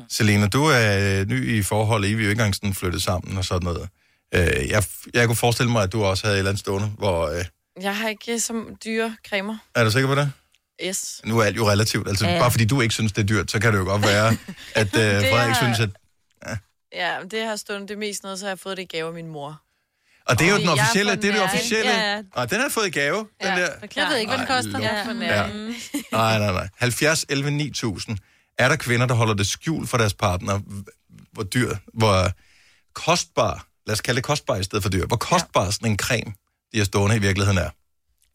[0.09, 2.09] Selena, du er øh, ny i forholdet.
[2.09, 3.89] I er jo ikke engang sådan flyttet sammen og sådan noget.
[4.35, 7.29] Øh, jeg, jeg kunne forestille mig, at du også havde et eller andet stående, hvor...
[7.39, 7.45] Øh,
[7.83, 9.57] Jeg har ikke så dyre cremer.
[9.75, 10.33] er du sikker på det?
[10.85, 11.21] Yes.
[11.25, 12.09] Nu er alt jo relativt.
[12.09, 12.33] Altså, Ja.
[12.35, 12.39] ja.
[12.41, 14.27] bare fordi du ikke synes, det er dyrt, så kan det jo godt være,
[14.75, 15.91] at øh, Frederik har- synes, at...
[16.93, 19.15] Ja, det har stået det mest noget, så har jeg fået det i gave af
[19.15, 19.63] min mor.
[20.27, 21.91] Og det er jo den officielle, det er det officielle.
[21.91, 22.23] Ja, ja.
[22.33, 23.69] Og den har fået i gave, den der.
[23.97, 24.79] Jeg ved ikke, hvad den koster.
[24.81, 25.13] Ja, for Ja.
[25.19, 25.47] nær.
[26.13, 26.69] Nej, nej, nej.
[26.77, 28.19] 70, 11, 9000.
[28.59, 30.61] Er der kvinder, der holder det skjult for deres partner?
[31.33, 32.31] Hvor dyr, hvor
[32.93, 36.33] kostbar, lad os kalde det kostbar i stedet for dyr, hvor kostbar sådan en creme,
[36.73, 37.71] de har stående i virkeligheden er?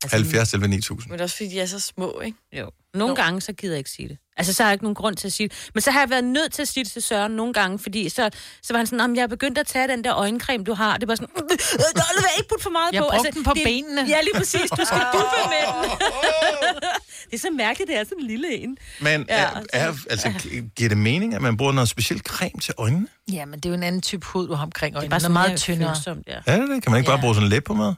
[0.09, 1.09] 70, 11, 9000.
[1.09, 2.37] Men det er også fordi, de er så små, ikke?
[2.59, 2.69] Jo.
[2.93, 4.17] Nogle gange, så gider jeg ikke sige det.
[4.37, 5.69] Altså, så har jeg ikke nogen grund til at sige det.
[5.73, 8.09] Men så har jeg været nødt til at sige det til Søren nogle gange, fordi
[8.09, 8.29] så,
[8.63, 10.97] så var han sådan, om jeg er begyndt at tage den der øjencreme, du har.
[10.97, 13.07] Det var sådan, øh, øh, ikke putte for meget Jeg på.
[13.11, 14.01] brugte den på det, benene.
[14.07, 14.69] Ja, lige præcis.
[14.69, 15.91] Du skal duppe med den.
[17.31, 18.77] det er så mærkeligt, det er sådan en lille en.
[19.01, 20.33] Men Ja, er, er, altså,
[20.75, 23.07] giver det mening, at man bruger noget specielt creme til øjnene?
[23.31, 25.09] Ja, men det er jo en anden type hud, du har omkring øjnene.
[25.09, 25.95] bare Den er sådan meget mere tyndere.
[25.95, 26.37] følsomt, ja.
[26.45, 26.83] Er det det?
[26.83, 27.93] Kan man ikke bare bruge sådan en læb på mad?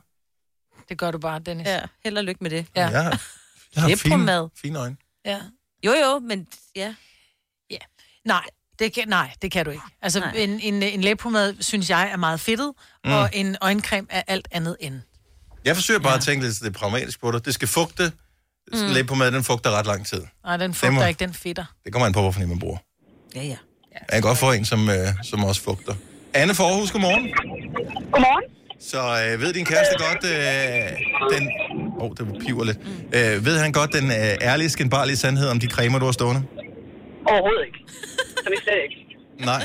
[0.90, 1.68] Det gør du bare, Dennis.
[1.68, 2.66] Ja, held og lykke med det.
[2.76, 2.88] Ja.
[2.88, 3.22] Jeg har,
[3.76, 4.50] jeg har fine, mad.
[4.62, 4.96] fine øjne.
[5.26, 5.40] ja.
[5.86, 6.96] Jo, jo, men ja.
[8.26, 8.44] Nej,
[8.80, 9.84] det kan, nej, det kan du ikke.
[10.02, 10.32] Altså, Nej.
[10.36, 12.74] en, en, en læbepomade, synes jeg, er meget fedtet,
[13.06, 13.12] mm.
[13.12, 15.02] og en øjencreme er alt andet end.
[15.66, 16.18] Jeg forsøger bare ja.
[16.18, 17.46] at tænke lidt det pragmatisk på det.
[17.46, 18.12] Det skal fugte.
[18.74, 18.78] Mm.
[18.94, 20.22] Læb på mad, den fugter ret lang tid.
[20.44, 21.66] Nej, den må- fugter ikke, den fedter.
[21.84, 22.78] Det kommer an på, hvorfor man bruger.
[23.36, 23.58] Ja, ja.
[23.94, 25.96] Jeg kan godt få en, som, øh, som også fugter.
[26.34, 27.24] Anne for Aarhus, godmorgen.
[28.12, 28.44] Godmorgen.
[28.92, 30.88] Så øh, ved din kæreste godt, øh,
[31.34, 31.44] den...
[32.02, 32.80] Åh, oh, det piver lidt.
[32.88, 33.18] Mm.
[33.18, 36.42] Øh, ved han godt den øh, ærlige, skinbarlige sandhed om de cremer, du har stående?
[37.32, 37.80] Overhovedet ikke.
[38.44, 38.98] Som i slet ikke.
[39.52, 39.64] Nej.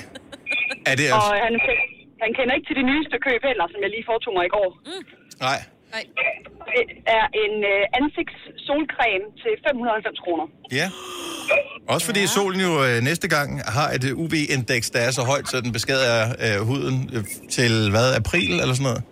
[0.90, 1.54] Er det Og han,
[2.22, 4.68] han kender ikke til de nyeste køb heller, som jeg lige foretog mig i går.
[4.88, 5.04] Mm.
[5.46, 5.59] Nej.
[6.74, 6.85] Det
[7.18, 10.46] er en øh, ansigtssolcreme til 590 kroner.
[10.79, 10.87] Ja.
[11.94, 12.35] Også fordi ja.
[12.37, 15.72] solen jo øh, næste gang har et øh, UV-indeks, der er så højt, så den
[15.79, 17.22] beskadiger øh, huden øh,
[17.57, 19.03] til, hvad, april eller sådan noget?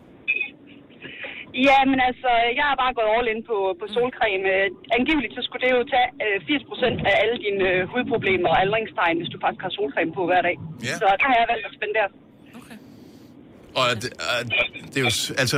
[1.68, 4.48] Ja, men altså, jeg har bare gået all in på, på solcreme.
[4.98, 9.18] Angiveligt så skulle det jo tage øh, 80% af alle dine øh, hudproblemer og aldringstegn,
[9.20, 10.56] hvis du faktisk har solcreme på hver dag.
[10.88, 10.94] Ja.
[11.00, 12.08] Så der har jeg valgt at spendere.
[13.80, 14.40] Og det, øh,
[14.92, 15.12] det er jo,
[15.42, 15.56] altså,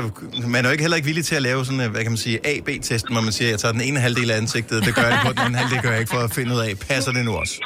[0.54, 2.22] man er jo ikke heller ikke villig til at lave sådan, øh, hvad kan man
[2.26, 5.18] sige, A-B-testen, hvor man siger, jeg tager den ene halvdel af ansigtet, det gør jeg
[5.26, 7.32] på, den anden halvdel gør jeg ikke, for at finde ud af, passer det nu
[7.42, 7.56] også?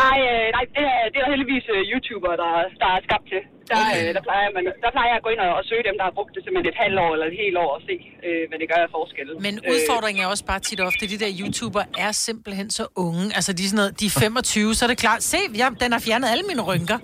[0.00, 2.50] Nej, øh, nej det, er, det er der heldigvis øh, YouTubere, der,
[2.82, 3.42] der er skabt til.
[3.70, 4.02] Der, Okay.
[4.08, 6.04] øh, der, plejer man, der plejer jeg at gå ind og, og søge dem, der
[6.08, 7.94] har brugt det simpelthen et halvt år eller et helt år og se,
[8.26, 9.26] øh, hvad det gør af forskel.
[9.46, 13.24] Men udfordringen er også bare tit ofte, at de der YouTuber er simpelthen så unge.
[13.38, 15.90] Altså, de er, sådan noget, de er 25, så er det klart, se, jeg, den
[15.96, 16.98] har fjernet alle mine rynker.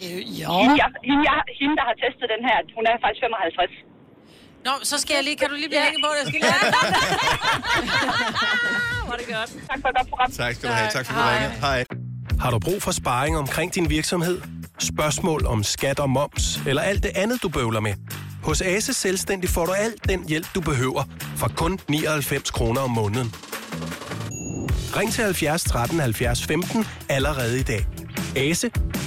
[0.00, 3.70] Hende, jeg, hende, jeg, hende, der har testet den her, hun er faktisk 55.
[4.66, 6.18] Nå, så skal jeg lige, kan du lige blive hængende på det?
[6.22, 6.52] Jeg skal lige
[9.10, 9.50] Var det godt.
[9.70, 10.28] Tak for et godt program.
[10.30, 10.90] Tak skal du have.
[10.90, 11.52] Tak for at du ringede.
[11.60, 11.84] Hej.
[12.40, 14.40] Har du brug for sparring omkring din virksomhed?
[14.78, 17.94] Spørgsmål om skat og moms, eller alt det andet, du bøvler med?
[18.44, 21.02] Hos Ase Selvstændig får du alt den hjælp, du behøver,
[21.36, 23.34] for kun 99 kroner om måneden.
[24.96, 27.86] Ring til 70 13 70 15 allerede i dag.
[28.36, 28.70] Ase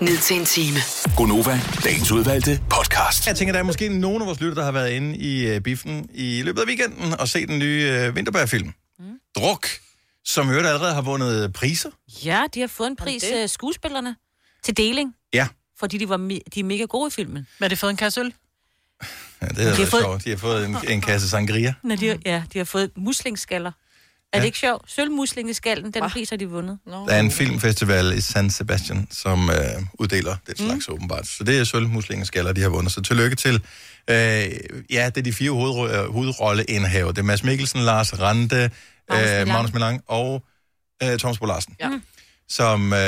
[0.00, 0.76] ned til en time.
[1.16, 3.26] Gonova, dagens udvalgte podcast.
[3.26, 5.62] Jeg tænker, der er måske nogen af vores lytter, der har været inde i uh,
[5.62, 8.72] biffen i løbet af weekenden og set den nye uh, Vinterberg-film.
[8.98, 9.04] Mm.
[9.36, 9.66] Druk,
[10.24, 11.90] som øvrigt allerede har vundet priser.
[12.24, 14.16] Ja, de har fået en pris, øh, skuespillerne,
[14.62, 17.46] til deling, Ja, fordi de, var me- de er mega gode i filmen.
[17.58, 18.34] Men de fået en kasse øl?
[19.42, 19.88] ja det De er har fået...
[19.90, 20.24] fået- sjovt.
[20.24, 21.74] De har fået en, en kasse sangria.
[21.82, 23.72] Når de, ja, de har fået muslingskaller.
[24.34, 24.90] Er det ikke sjovt?
[24.90, 26.78] Sølvmuslingeskallen, den pris har de vundet.
[26.86, 29.56] Der er en filmfestival i San Sebastian, som øh,
[29.98, 30.94] uddeler det slags mm.
[30.94, 31.26] åbenbart.
[31.26, 32.92] Så det er sølvmuslingeskaller, de har vundet.
[32.92, 33.54] Så tillykke til.
[33.54, 34.16] Øh,
[34.90, 37.12] ja, det er de fire hovedro- øh, hovedrolleindhaver.
[37.12, 38.70] Det er Mads Mikkelsen, Lars Rante,
[39.10, 39.46] Magnus øh.
[39.46, 40.44] Magnus Milang og
[41.02, 41.76] øh, Thomas Bo Larsen.
[41.80, 41.90] Ja.
[42.48, 42.98] Som øh,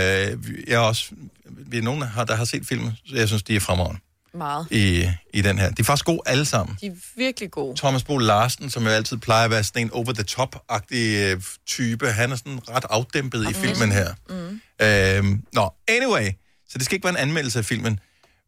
[0.68, 1.10] jeg også...
[1.48, 4.00] Vi er nogen, der har, der har set filmen, så jeg synes, de er fremragende
[4.36, 4.66] Meget.
[4.70, 5.70] i, i den her.
[5.70, 6.78] De er faktisk gode alle sammen.
[6.80, 7.76] De er virkelig gode.
[7.76, 12.32] Thomas Bo Larsen, som jo altid plejer at være sådan en over-the-top-agtig øh, type, han
[12.32, 14.14] er sådan ret afdæmpet i filmen her.
[14.28, 14.60] Mm.
[14.82, 16.30] Øhm, nå, anyway,
[16.68, 18.00] så det skal ikke være en anmeldelse af filmen.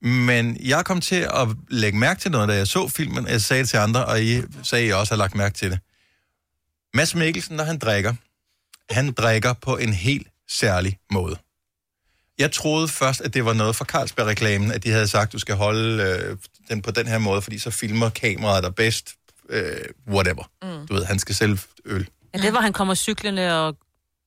[0.03, 3.29] Men jeg kom til at lægge mærke til noget, da jeg så filmen.
[3.29, 5.70] Jeg sagde det til andre, og I sagde, at I også har lagt mærke til
[5.70, 5.79] det.
[6.94, 8.14] Mads Mikkelsen, når han drikker,
[8.90, 11.37] han drikker på en helt særlig måde.
[12.38, 15.38] Jeg troede først, at det var noget fra Carlsberg-reklamen, at de havde sagt, at du
[15.38, 16.37] skal holde øh,
[16.68, 19.14] den på den her måde, fordi så filmer kameraet dig bedst.
[19.51, 19.77] Øh,
[20.09, 20.51] whatever.
[20.62, 20.87] Mm.
[20.87, 22.09] Du ved, han skal sælge øl.
[22.35, 23.77] Ja, det var, han kommer cyklende og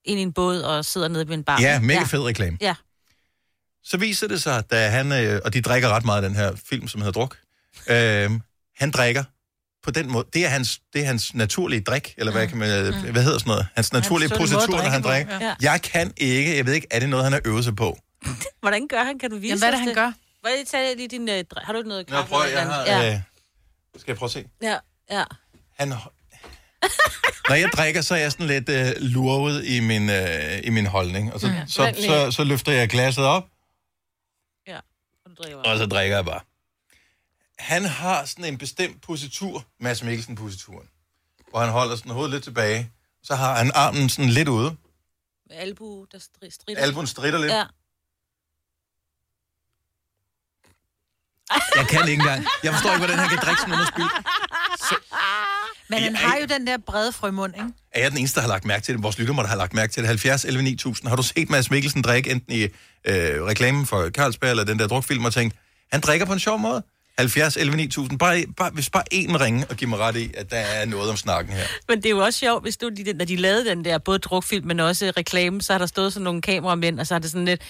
[0.05, 1.61] ind i en båd og sidder nede ved en bar.
[1.61, 2.57] Ja, mega fed reklame.
[2.61, 2.75] Ja.
[3.83, 6.87] Så viser det sig, da han, øh, og de drikker ret meget den her film,
[6.87, 7.37] som hedder Druk,
[7.89, 8.31] øh,
[8.75, 9.23] han drikker
[9.83, 12.93] på den måde, det er hans, det er hans naturlige drik, eller hvad, kan man,
[12.93, 13.11] mm.
[13.11, 13.67] hvad hedder sådan noget?
[13.75, 15.39] Hans naturlige at positur, når han drikker.
[15.41, 15.55] ja.
[15.61, 17.97] Jeg kan ikke, jeg ved ikke, er det noget, han har øvet sig på?
[18.61, 19.19] Hvordan gør han?
[19.19, 20.11] Kan du vise Jamen, hvad er det, han gør?
[20.41, 21.29] Hvad er det, tag lige din...
[21.29, 22.29] Øh, har du noget Nå, kaffe?
[22.29, 23.13] prøv, eller jeg har, eller andet?
[23.95, 24.45] øh, skal jeg prøve at se?
[24.61, 24.69] Ja,
[25.11, 25.17] ja.
[25.19, 25.23] ja.
[25.79, 25.87] Han,
[27.49, 30.85] når jeg drikker, så er jeg sådan lidt øh, lurvet i min, øh, i min
[30.85, 31.33] holdning.
[31.33, 31.53] Og så, Mm.
[31.53, 31.67] mm.
[31.67, 33.43] så, så, så, så løfter jeg glasset op,
[34.67, 34.77] Ja,
[35.25, 36.39] og du drikker og så drikker jeg bare.
[37.61, 40.87] Han har sådan en bestemt positur, Mads Mikkelsen-posituren,
[41.49, 42.91] hvor han holder sådan hovedet lidt tilbage.
[43.23, 44.75] Så har han armen sådan lidt ude.
[45.49, 46.81] Med albu, der stri- strider.
[46.81, 47.51] Albuen stritter lidt.
[47.51, 47.63] Ja.
[51.75, 52.45] Jeg kan ikke engang.
[52.63, 54.05] Jeg forstår ikke, hvordan han kan drikke sådan noget spil.
[55.89, 57.67] Men han har jo den der brede frømund, ikke?
[57.91, 59.03] Er jeg den eneste, der har lagt mærke til det?
[59.03, 60.07] Vores lytter må have lagt mærke til det.
[60.07, 61.09] 70 11 9000.
[61.09, 62.71] Har du set Mads Mikkelsen drikke enten i øh,
[63.43, 65.55] reklamen for Carlsberg eller den der drukfilm og tænkt,
[65.91, 66.83] han drikker på en sjov måde?
[67.17, 68.19] 70 11 9000.
[68.19, 71.09] Bare, bare, hvis bare én ringe og giver mig ret i, at der er noget
[71.09, 71.63] om snakken her.
[71.87, 74.19] Men det er jo også sjovt, hvis du, de, når de lavede den der, både
[74.19, 77.31] drukfilm, men også reklame, så har der stået sådan nogle kameramænd, og så er det
[77.31, 77.61] sådan lidt,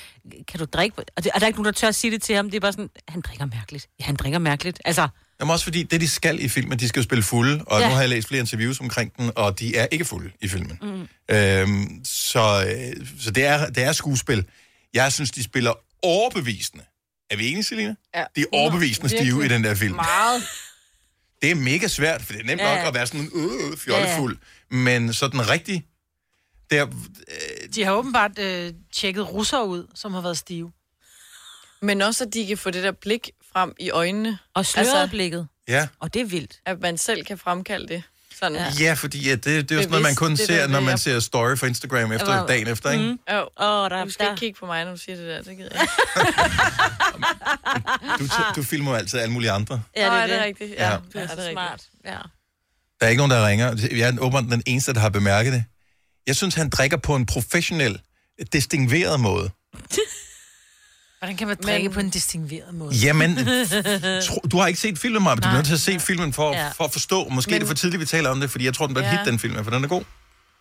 [0.47, 0.97] kan du drikke?
[1.17, 2.45] Og, det, der er ikke nogen, der tør at sige det til ham.
[2.49, 3.87] Det er bare sådan, han drikker mærkeligt.
[3.99, 4.81] Ja, han drikker mærkeligt.
[4.85, 5.07] Altså,
[5.39, 7.83] Jamen også fordi, det de skal i filmen, de skal jo spille fulde, og Ja.
[7.83, 7.89] ja.
[7.89, 10.79] nu har jeg læst flere interviews omkring den, og de er ikke fulde i filmen.
[10.81, 11.07] mm.
[11.35, 12.65] Øhm, så
[12.99, 14.45] øh, så det, er, det er skuespil.
[14.93, 15.73] Jeg synes, de spiller
[16.03, 16.83] overbevisende.
[17.31, 17.95] Er vi enige, Selina?
[18.15, 18.23] Ja.
[18.35, 19.95] De er overbevisende stive i den der film.
[19.95, 20.43] Meget.
[21.41, 22.87] Det er mega svært, for det er nemt Ja, nok ja.
[22.87, 24.37] at være sådan øh, fjollefuld.
[24.71, 25.85] Men så den rigtige,
[26.69, 26.87] der,
[27.75, 30.71] De har åbenbart øh, tjekket russere ud, som har været stive.
[31.81, 34.37] Men også, at de kan få det der blik frem i øjnene.
[34.53, 35.47] Og sløret blikket.
[35.67, 35.87] Ja.
[35.99, 36.59] Og det er vildt.
[36.65, 38.03] At man selv kan fremkalde det.
[38.43, 38.73] Sådan.
[38.79, 40.79] Ja, fordi ja, det, det er jo sådan noget, man kun det ser, der når
[40.79, 42.47] man ser story for Instagram efter Wow.
[42.47, 43.03] dagen efter, ikke?
[43.03, 43.19] Mm.
[43.33, 43.47] Jo.
[43.55, 45.41] Oh, der, du skal ikke kigge på mig, når du siger det der.
[45.41, 45.93] Det gider jeg ikke.
[48.19, 49.81] Du, du filmer altid alle mulige andre.
[49.95, 50.71] Ja, det er, det er rigtigt.
[50.77, 50.91] Ja, Ja.
[50.91, 50.97] ja.
[51.13, 51.81] det er, det er smart.
[52.05, 52.11] Ja.
[52.99, 53.87] Der er ikke nogen, der ringer.
[53.91, 55.63] Jeg er åbenbart den eneste, der har bemærket det.
[56.27, 57.99] Jeg synes, han drikker på en professionel,
[58.53, 59.49] distingveret måde.
[61.21, 62.95] Hvordan kan man drikke på en distingueret måde?
[62.95, 63.35] Jamen,
[64.27, 65.57] tro, du har ikke set filmen, Maja, men du er Nej.
[65.57, 66.69] nødt til at se filmen for, Ja.
[66.69, 67.29] for at forstå.
[67.29, 69.07] Måske men, er det for tidligt, vi taler om det, fordi jeg tror, den bliver
[69.07, 69.17] Ja.
[69.17, 70.03] hit, den film, for den er god.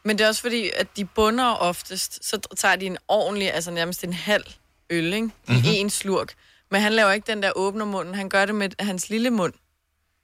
[0.05, 3.70] Men det er også fordi, at de bunder oftest, så tager de en ordentlig, altså
[3.70, 4.44] nærmest en halv
[4.90, 5.16] øl, ikke?
[5.16, 5.33] I Mhm.
[5.49, 5.62] mm-hmm.
[5.66, 6.33] en slurk.
[6.70, 9.53] Men han laver ikke den der åbner munden, han gør det med hans lille mund.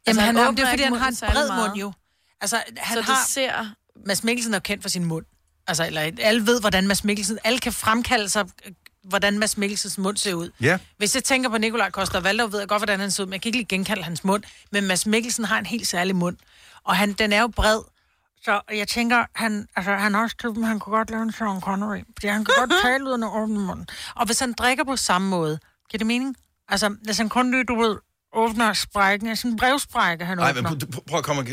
[0.06, 1.68] Jamen, han, han, åbner det er fordi, han har en bred meget.
[1.68, 1.92] mund jo.
[2.40, 3.20] Altså, han Så har...
[3.24, 3.74] det ser...
[4.06, 5.24] Mads Mikkelsen er kendt for sin mund.
[5.66, 7.38] Altså, eller alle ved, hvordan Mads Mikkelsen...
[7.44, 8.44] Alle kan fremkalde sig,
[9.08, 10.50] hvordan Mads Mikkelsens mund ser ud.
[10.60, 10.78] Ja.
[10.98, 13.32] Hvis jeg tænker på Nikolaj Koster Valdau, ved jeg godt, hvordan han ser ud, men
[13.32, 14.42] jeg kan ikke lige genkalde hans mund.
[14.72, 16.36] Men Mads Mikkelsen har en helt særlig mund.
[16.84, 17.80] Og han, den er jo bred.
[18.42, 21.60] Så jeg tænker, han, altså, han er også typen, han kunne godt lave en Sean
[21.60, 22.00] Connery.
[22.16, 23.86] Fordi han kan godt tale uden at åbne munden.
[24.14, 25.58] Og hvis han drikker på samme måde,
[25.90, 26.36] giver det mening?
[26.68, 27.96] Altså, hvis han kun lige, du ved,
[28.32, 30.70] åbner sprækken, altså en brevsprække, han Nej, åbner.
[30.70, 31.46] men prøv, at komme og...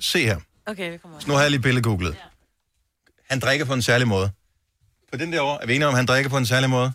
[0.00, 0.40] Se her.
[0.66, 2.16] Okay, det kommer Så nu har jeg lige billedgooglet.
[3.30, 4.30] Han drikker på en særlig måde.
[5.12, 6.92] På den der år, er vi enige om, at han drikker på en særlig måde?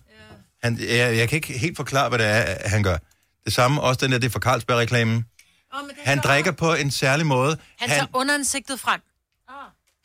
[0.63, 2.97] Han, jeg, jeg kan ikke helt forklare, hvad det er, han gør.
[3.45, 5.25] Det samme, også den der, det er for Carlsberg-reklamen.
[6.11, 7.53] Han drikker på en særlig måde.
[7.81, 9.01] Han tager underansigtet frem.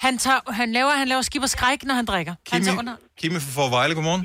[0.07, 2.35] Han, tager, han, laver, han laver skib og skræk, når han drikker.
[2.53, 2.95] Han tager under...
[3.21, 4.23] Kimi fra Forvejle, godmorgen.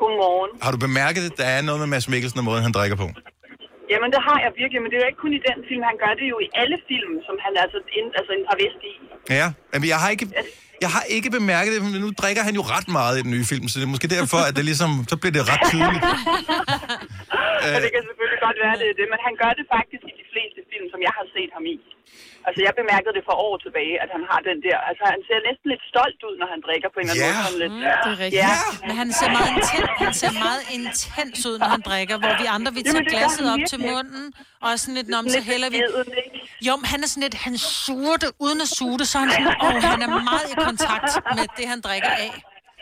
[0.00, 0.50] Godmorgen.
[0.64, 3.06] Har du bemærket, at der er noget med Mads Mikkelsen og måden, han drikker på?
[3.92, 5.82] Jamen, det har jeg virkelig, men det er jo ikke kun i den film.
[5.90, 8.56] Han gør det jo i alle film, som han er altså, ind, altså en par
[8.62, 8.92] vest i.
[9.40, 10.26] Ja, men jeg har ikke...
[10.84, 13.46] Jeg har ikke bemærket det, men nu drikker han jo ret meget i den nye
[13.52, 16.04] film, så det er måske derfor, at det ligesom, så bliver det ret tydeligt.
[17.76, 20.14] Og det kan selvfølgelig godt være, det er det, men han gør det faktisk i
[20.20, 21.76] de fleste film, som jeg har set ham i.
[22.46, 24.76] Altså, jeg bemærkede det for år tilbage, at han har den der...
[24.90, 27.34] Altså, han ser næsten lidt stolt ud, når han drikker på en eller anden Ja.
[27.34, 27.46] måde.
[27.46, 28.42] Sådan lidt, Mm, det er rigtigt.
[28.46, 28.54] Ja.
[28.86, 32.46] Men han ser meget intens, han ser meget intens ud, når han drikker, hvor vi
[32.56, 34.24] andre, vi Jamen, tager gør glasset op til munden,
[34.62, 35.78] og er sådan lidt, nom, så hælder vi...
[36.66, 39.22] Jo, men han er sådan lidt, han suger det uden at suge det, så er
[39.22, 42.32] han sådan, åh, han er meget i kontakt med det, han drikker af.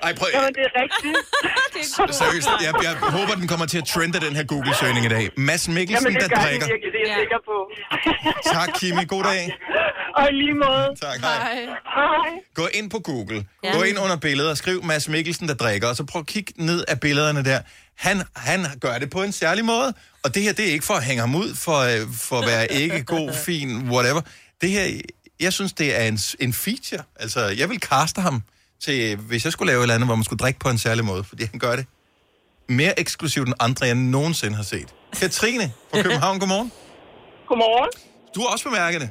[0.03, 0.29] Ej, prøv...
[0.35, 1.16] Jamen, det er rigtigt.
[2.21, 5.31] Seriøst, jeg, jeg håber, den kommer til at trende den her Google-søgning i dag.
[5.37, 6.66] Mads Mikkelsen, Jamen, det der drikker.
[6.66, 7.57] virkelig, det er jeg sikker på.
[8.57, 9.05] Tak, Kimi.
[9.05, 9.59] God dag.
[10.16, 10.87] Og i lige måde.
[11.03, 11.55] Tak, hej.
[11.97, 12.29] Hej.
[12.55, 13.45] Gå ind på Google.
[13.64, 13.73] Ja.
[13.77, 14.55] Gå ind under billeder.
[14.55, 15.88] Skriv Mads Mikkelsen, der drikker.
[15.88, 17.61] Og så prøv at kigge ned af billederne der.
[17.99, 19.95] Han, han gør det på en særlig måde.
[20.24, 22.46] Og det her, det er ikke for at hænge ham ud, for, øh, for at
[22.46, 24.20] være ikke god, fin, whatever.
[24.61, 25.00] Det her,
[25.40, 27.02] jeg synes, det er en, en feature.
[27.16, 28.42] Altså, jeg vil kaste ham
[28.80, 31.04] til, hvis jeg skulle lave et eller andet, hvor man skulle drikke på en særlig
[31.04, 31.24] måde.
[31.24, 31.87] Fordi han gør det
[32.68, 34.94] mere eksklusivt end andre, jeg nogensinde har set.
[35.20, 36.72] Katrine fra København, godmorgen.
[37.48, 37.90] Godmorgen.
[38.35, 39.11] Du har også bemærket det.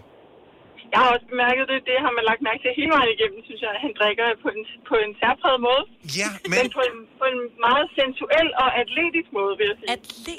[0.94, 1.78] Jeg har også bemærket det.
[1.90, 3.72] Det har man lagt mærke til hele vejen igennem, synes jeg.
[3.86, 5.84] Han drikker på en, på en særpræget måde.
[6.22, 6.58] Ja, men...
[6.60, 9.90] men på, en, på en meget sensuel og atletisk måde, vil jeg sige.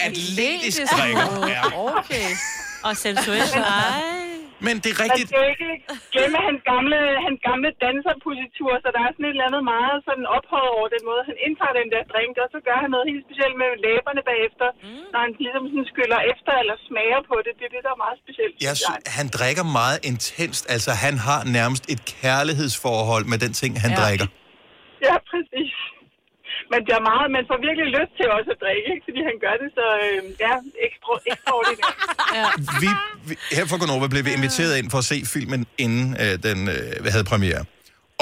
[0.09, 1.63] Atletisk drikker, ja.
[1.99, 2.29] Okay.
[2.87, 3.53] Og sensuelt.
[3.57, 4.40] Ej.
[4.67, 5.29] Men det er Man rigtigt.
[5.31, 5.71] skal jo ikke
[6.15, 10.27] glemme hans gamle, hans gamle danserpositur, så der er sådan et eller andet meget sådan
[10.37, 13.23] ophøjet over den måde, han indtager den der drink, og så gør han noget helt
[13.27, 15.05] specielt med læberne bagefter, mm.
[15.13, 17.53] når han ligesom sådan skyller efter eller smager på det.
[17.59, 18.55] Det er det, der er meget specielt.
[18.69, 20.63] Jeg synes sy- han drikker meget intenst.
[20.75, 23.99] Altså, han har nærmest et kærlighedsforhold med den ting, han ja.
[24.03, 24.29] drikker.
[25.09, 25.73] Ja, præcis.
[26.73, 29.05] Men det er meget, man får virkelig lyst til også at drikke, ikke?
[29.09, 30.55] fordi han gør det så øh, ja,
[30.87, 31.97] ekstra, ekstraordinært.
[32.39, 32.47] ja.
[32.83, 32.91] Vi,
[33.29, 36.59] vi, her fra Gonova blev vi inviteret ind for at se filmen, inden øh, den
[36.75, 37.63] øh, havde premiere.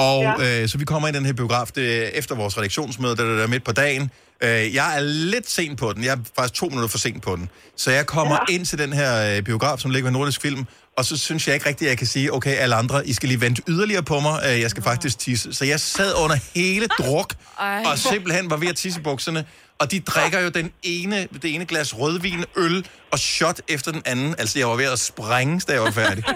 [0.08, 0.62] Og ja.
[0.62, 3.46] øh, så vi kommer i den her biograf det, efter vores redaktionsmøde, der er der
[3.54, 4.04] midt på dagen.
[4.42, 6.04] Øh, jeg er lidt sent på den.
[6.04, 7.48] Jeg er faktisk to minutter for sent på den.
[7.76, 8.54] Så jeg kommer ja.
[8.54, 11.54] ind til den her øh, biograf, som ligger ved Nordisk Film, og så synes jeg
[11.54, 14.20] ikke rigtigt, at jeg kan sige, okay, alle andre, I skal lige vente yderligere på
[14.20, 14.42] mig.
[14.46, 15.54] Øh, jeg skal faktisk tisse.
[15.54, 17.82] Så jeg sad under hele druk, Ej.
[17.86, 19.44] og simpelthen var ved at tisse bukserne.
[19.78, 24.02] Og de drikker jo den ene, det ene glas rødvin, øl og shot efter den
[24.04, 24.34] anden.
[24.38, 26.24] Altså, jeg var ved at sprænge, da jeg var færdig.
[26.28, 26.34] ja,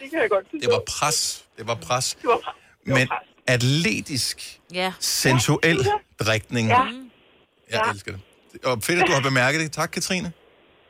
[0.00, 0.58] det kan jeg godt forstå.
[0.60, 1.44] Det var pres.
[1.58, 2.16] Det var pres.
[2.22, 2.54] Det var pres.
[2.86, 3.08] Men
[3.48, 4.92] atletisk, Ja.
[5.00, 5.86] sensuel
[6.20, 6.68] drikning.
[6.68, 6.86] Ja.
[7.70, 8.20] Jeg elsker det.
[8.64, 9.72] Og fedt, at du har bemærket det.
[9.72, 10.32] Tak, Katrine.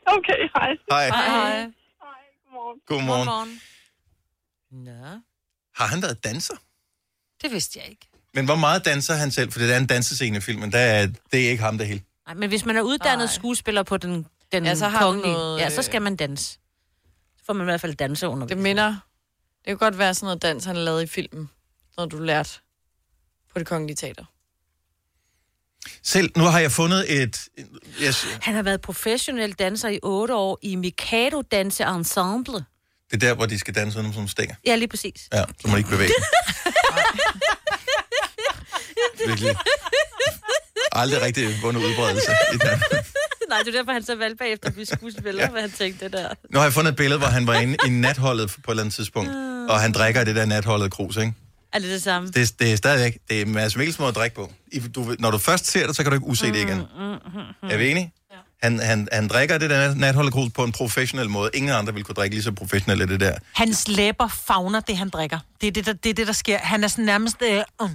[0.07, 0.71] Okay, hej.
[0.91, 1.07] Hej.
[1.09, 1.67] Hej.
[2.87, 3.27] Godmorgen.
[3.27, 3.61] Godmorgen.
[4.71, 5.21] Nå.
[5.75, 6.55] Har han været danser?
[7.43, 8.09] Det vidste jeg ikke.
[8.35, 9.53] Men hvor meget danser han selv?
[9.53, 10.73] For det er en dansescene i filmen.
[10.73, 12.01] Der er, det er ikke ham, det hele.
[12.27, 15.61] Ej, men hvis man er uddannet skuespiller på den, den Ja, så har kongelige, noget,
[15.61, 16.45] ja, så øh, skal man danse.
[17.39, 18.47] Så får man i hvert fald danse under.
[18.47, 18.89] Det minder...
[19.59, 21.51] Det kan godt være sådan noget dans, han har lavet i filmen.
[21.99, 22.51] Noget, du lærte
[23.53, 24.25] på det kongelige teater.
[26.03, 27.49] Selv, nu har jeg fundet et...
[28.01, 32.55] Jeg, Han har været professionel danser i otte år i Mikado Danse Ensemble.
[33.11, 34.55] Det er der, hvor de skal danse under sådan nogle stænger.
[34.67, 35.29] Ja, lige præcis.
[35.33, 36.11] Ja, så må de ikke bevæge.
[39.27, 39.57] Virkelig.
[40.93, 42.31] Aldrig rigtig vundet udbredelse.
[43.49, 45.61] Nej, det er derfor, han så valgte bagefter at blive skuespiller, ja.
[45.61, 46.35] han tænkte det der.
[46.51, 48.83] Nu har jeg fundet et billede, hvor han var inde i natholdet på et eller
[48.83, 49.31] andet tidspunkt.
[49.71, 51.35] Og han drikker i det der natholdet krus, ikke?
[51.73, 52.29] Er det det samme?
[52.29, 54.53] Det, det er stadigvæk, det er Mads Mikkels måde at drikke på.
[54.73, 56.79] I- Du, når du først ser det, så kan du ikke use det igen.
[56.79, 57.69] Mm, mm, mm.
[57.71, 58.13] Er vi enige?
[58.63, 61.51] Han, han, han drikker det der natholdet krus på en professionel måde.
[61.55, 63.39] Ingen andre vil kunne drikke lige så professionelt af det der.
[63.53, 65.39] Hans læber fagner det, han drikker.
[65.61, 66.59] Det er det, der, det, er det, der sker.
[66.59, 67.37] Han er sådan nærmest...
[67.43, 67.91] Øh, uh.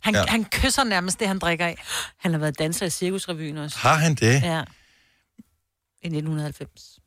[0.00, 0.20] han, Ja.
[0.20, 0.26] ja.
[0.28, 1.82] han kysser nærmest det, han drikker af.
[2.18, 3.78] Han har været danser i Cirkusrevyen også.
[3.78, 4.42] Har han det?
[4.42, 4.62] Ja.
[6.02, 6.98] I 1990.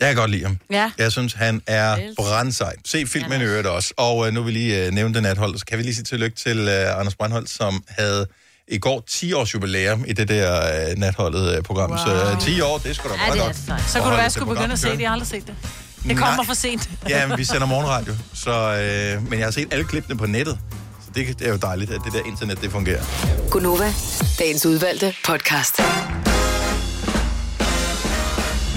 [0.00, 0.58] Jeg kan godt lide ham.
[0.70, 0.90] Ja.
[0.98, 2.74] Jeg synes, han er brandsej.
[2.84, 3.94] Se filmen i øvrigt også.
[3.96, 5.58] Og øh, nu vil vi lige øh, nævne det nathold.
[5.58, 8.26] Så kan vi lige sige tillykke til øh, Anders Brandholt, som havde
[8.68, 11.90] i går 10 års jubilæum i det der øh, natholdet øh, program.
[11.90, 11.98] Wow.
[11.98, 13.80] Så øh, 10 år, det skulle da meget godt.
[13.90, 15.00] Så kunne du være, skulle begynde at se det.
[15.00, 15.54] Jeg har aldrig set det.
[16.02, 16.46] Det kommer Nej.
[16.46, 16.90] for sent.
[17.08, 18.14] Ja, men vi sender morgenradio.
[18.34, 20.58] Så, øh, men jeg har set alle klippene på nettet.
[21.04, 23.02] Så det, det er jo dejligt, at det der internet, det fungerer.
[23.50, 23.92] Gunova,
[24.38, 25.80] dagens udvalgte podcast.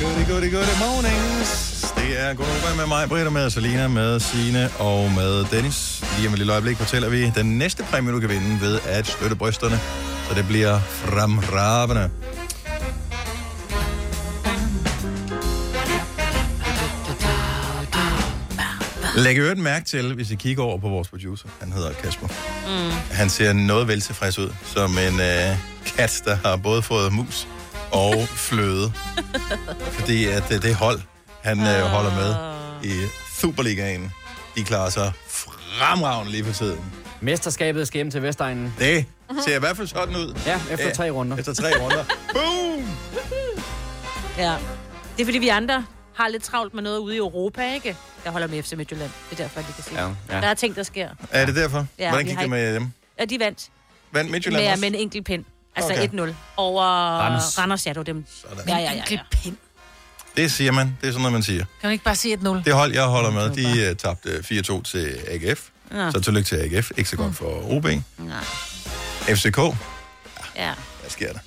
[0.02, 1.94] Goody, goody, goody mornings.
[1.98, 6.04] Det er Gunova med mig, Britta, med Selina, med Sine og med Dennis.
[6.18, 9.08] Lige om et lille øjeblik fortæller vi den næste præmie, du kan vinde ved at
[9.08, 9.80] støtte brysterne.
[10.30, 12.10] Så det bliver fremragende.
[19.16, 21.48] Læg øvrigt mærke til, hvis I kigger over på vores producer.
[21.60, 22.28] Han hedder Kasper.
[22.28, 22.92] Mm.
[23.12, 27.48] Han ser noget vel tilfreds ud, som en øh, kat, der har både fået mus
[27.92, 28.94] og fløde.
[29.92, 31.02] Fordi at øh, det hold,
[31.44, 32.36] han øh, holder med
[32.92, 32.94] i
[33.40, 34.12] Superligaen,
[34.56, 36.80] de klarer sig fremragende lige for tiden.
[37.22, 38.74] Mesterskabet skal hjem til Vestegnen.
[38.80, 39.06] Det
[39.46, 40.40] ser i hvert fald sådan ud.
[40.46, 41.38] Ja, efter tre runder.
[41.38, 42.04] Efter tre runder.
[42.34, 42.88] Boom!
[44.38, 44.56] Ja.
[45.18, 45.86] Det er fordi, vi andre
[46.16, 47.96] har lidt travlt med noget ude i Europa, ikke?
[48.24, 49.10] Jeg holder med FC Midtjylland.
[49.30, 49.92] Det er derfor, lige kan se.
[49.96, 50.42] Ja, ja.
[50.42, 51.10] Der er ting, der sker.
[51.32, 51.86] Er det derfor?
[52.00, 52.92] Ja, Hvordan gik det med dem?
[53.20, 53.70] Ja, de vandt.
[54.12, 54.82] Vandt Midtjylland Med, også?
[54.82, 55.46] med en enkelt pind.
[55.76, 56.08] Altså Okay.
[56.08, 56.30] okay.
[56.30, 57.58] 1-0 over Randers.
[57.58, 57.86] Randers.
[57.86, 58.26] ja, det var dem.
[58.42, 58.58] Sådan.
[58.68, 59.52] Ja, ja, ja, ja.
[60.38, 60.98] Det siger man.
[61.02, 61.66] Det er sådan noget, man siger.
[61.82, 62.48] Kan du ikke bare sige 1-0?
[62.66, 65.68] Det hold, jeg holder med, de uh, tabte 4-2 til AGF.
[65.92, 66.12] Ja.
[66.12, 66.92] Så tillykke til AGF.
[66.98, 67.86] Ikke så godt for OB.
[67.86, 68.44] Nej.
[69.36, 69.58] FCK.
[70.56, 70.74] Ja.
[71.02, 71.40] Hvad sker der?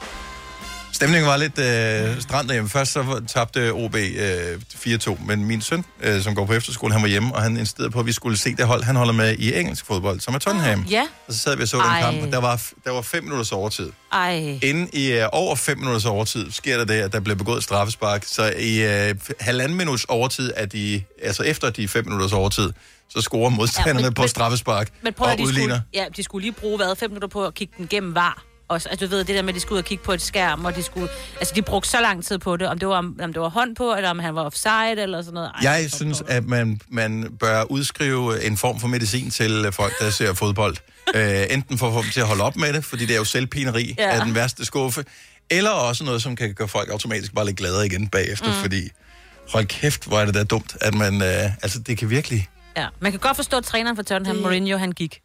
[0.94, 2.70] Stemningen var lidt øh, strand derhjemme.
[2.70, 7.02] Først så tabte OB øh, 4-2, men min søn, øh, som går på efterskole, han
[7.02, 9.36] var hjemme, og han insisterede på, at vi skulle se det hold, han holder med
[9.38, 10.84] i engelsk fodbold, som er Tottenham.
[10.90, 11.02] Ja.
[11.28, 12.00] Og så sad vi og så den Ej.
[12.02, 13.90] kamp, og der var, der var fem minutters overtid.
[14.12, 14.58] Ej.
[14.62, 17.64] Inden i øh, over 5 minutters overtid sker der det, at der bliver begået et
[17.64, 18.24] straffespark.
[18.26, 22.72] Så i øh, halvanden minuts overtid, er de, altså efter de 5 minutters overtid,
[23.10, 25.74] så scorer modstanderne Ja, men- på men- straffespark Men prøv og de udligner.
[25.74, 28.42] skulle, ja, de skulle lige bruge, hvad, fem minutter på at kigge den gennem var.
[28.68, 30.22] Også, altså, du ved, det der med, at de skulle ud og kigge på et
[30.22, 31.08] skærm, og de skulle...
[31.38, 33.76] Altså, de brugte så lang tid på det, om det var, om det var hånd
[33.76, 35.50] på, eller om han var offside, eller sådan noget.
[35.64, 40.10] Ej, Jeg synes, at man, man bør udskrive en form for medicin til folk, der
[40.10, 40.76] ser fodbold.
[41.14, 43.18] Øh, enten for at få dem til at holde op med det, fordi det er
[43.18, 44.10] jo selvpineri Ja.
[44.10, 45.04] af den værste skuffe,
[45.50, 48.52] eller også noget, som kan gøre folk automatisk bare lidt gladere igen bagefter, mm.
[48.62, 48.88] fordi
[49.52, 51.22] hold kæft, hvor er det da dumt, at man...
[51.22, 51.28] Øh,
[51.62, 52.48] altså, det kan virkelig...
[52.76, 55.20] Ja, man kan godt forstå, at træneren for Tottenham, Mourinho, han gik.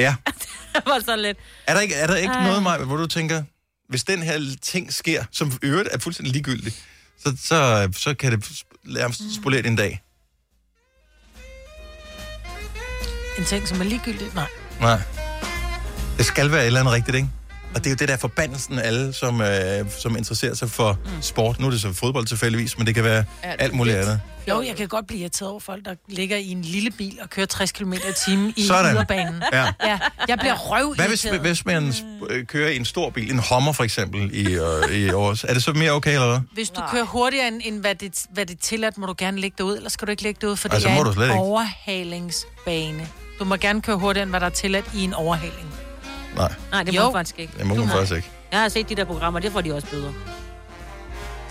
[0.00, 0.14] Ja.
[0.74, 1.38] Det var sådan lidt...
[1.66, 2.44] Er der ikke, er der ikke Ej.
[2.44, 3.42] noget, Maja, hvor du tænker,
[3.88, 6.82] hvis den her ting sker, som i øvrigt er fuldstændig ligegyldigt,
[7.18, 10.02] så, så, så kan det nærmest spolere din dag?
[13.38, 14.34] En ting, som er ligegyldigt?
[14.34, 14.48] Nej.
[14.80, 15.00] Nej.
[16.18, 17.28] Det skal være et eller andet rigtigt, ikke?
[17.74, 20.92] Og det er jo det der forbandelsen af alle, som, øh, som interesserer sig for
[20.92, 21.22] mm.
[21.22, 21.60] sport.
[21.60, 23.96] Nu er det så fodbold tilfældigvis, men det kan være Ja, det alt er muligt
[23.96, 24.20] andet.
[24.48, 27.30] Jo, jeg kan godt blive irriteret over folk, der ligger i en lille bil og
[27.30, 29.42] kører 60 km i timen i yderbanen.
[29.52, 29.64] Ja.
[29.84, 29.98] ja.
[30.28, 31.94] Jeg bliver røv Hvad hvis, hvis man
[32.30, 35.54] øh, kører i en stor bil, en Hummer for eksempel, i, øh, i års, er
[35.54, 36.40] det så mere okay, eller hvad?
[36.52, 39.40] Hvis du kører hurtigere, end, end hvad, det, hvad det er tilladt, må du gerne
[39.40, 41.02] lægge dig ud, eller skal du ikke lægge dig ud, for det Altså, er må
[41.02, 43.08] du en overhalingsbane.
[43.38, 45.79] Du må gerne køre hurtigere, end hvad der er tilladt i en overhaling.
[46.48, 47.04] Nej, Nej, det må Jo.
[47.04, 47.52] man faktisk ikke.
[47.58, 48.30] det må man faktisk ikke.
[48.52, 50.12] Jeg har set de der programmer, det får de også bøder.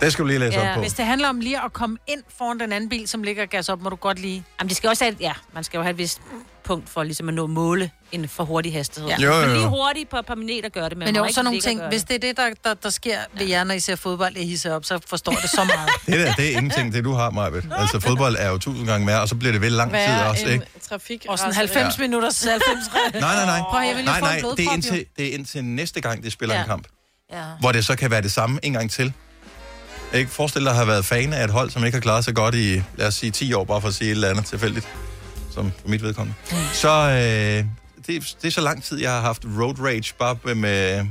[0.01, 0.79] Det skal du lige læse op på.
[0.81, 3.69] Hvis det handler om lige at komme ind foran den anden bil, som ligger gas
[3.69, 4.43] op, må du godt lige...
[4.59, 6.21] Jamen, de skal også have, ja, man skal jo have et vist
[6.63, 9.09] punkt for ligesom at nå måle en for hurtig hastighed.
[9.09, 9.15] Ja.
[9.19, 9.25] Ja.
[9.27, 11.45] Jo, jo, Men lige hurtigt på et par minutter gør det, men, Men jo, sådan
[11.45, 13.95] nogle ting, hvis det er det, der, der, der sker ved jer, når I ser
[13.95, 15.89] fodbold, jeg hisser op, så forstår det så meget.
[16.19, 17.65] Det der, det er ingenting, det du har, Majbet.
[17.77, 20.47] Altså, fodbold er jo tusind gange mere, og så bliver det vel lang tid også,
[20.47, 20.65] ikke?
[20.89, 21.25] trafik.
[21.29, 22.01] Og sådan 90 Ja.
[22.01, 22.91] minutter, 90
[23.21, 23.59] Nej, nej, nej.
[23.69, 26.01] Prøv, jeg vil lige nej, få en nej, det er, indtil, det er indtil næste
[26.01, 26.61] gang, de spiller Ja.
[26.61, 26.87] en kamp.
[27.31, 27.43] Ja.
[27.59, 29.13] Hvor det så kan være det samme en gang til.
[30.13, 32.35] Ikke forestil dig at have været fan af et hold, som ikke har klaret sig
[32.35, 34.87] godt i, lad os sige, 10 år, bare for at sige et eller andet tilfældigt,
[35.53, 36.35] som for mit vedkommende.
[36.73, 37.65] Så øh,
[38.07, 40.55] det, det er så lang tid, jeg har haft road rage, bare med,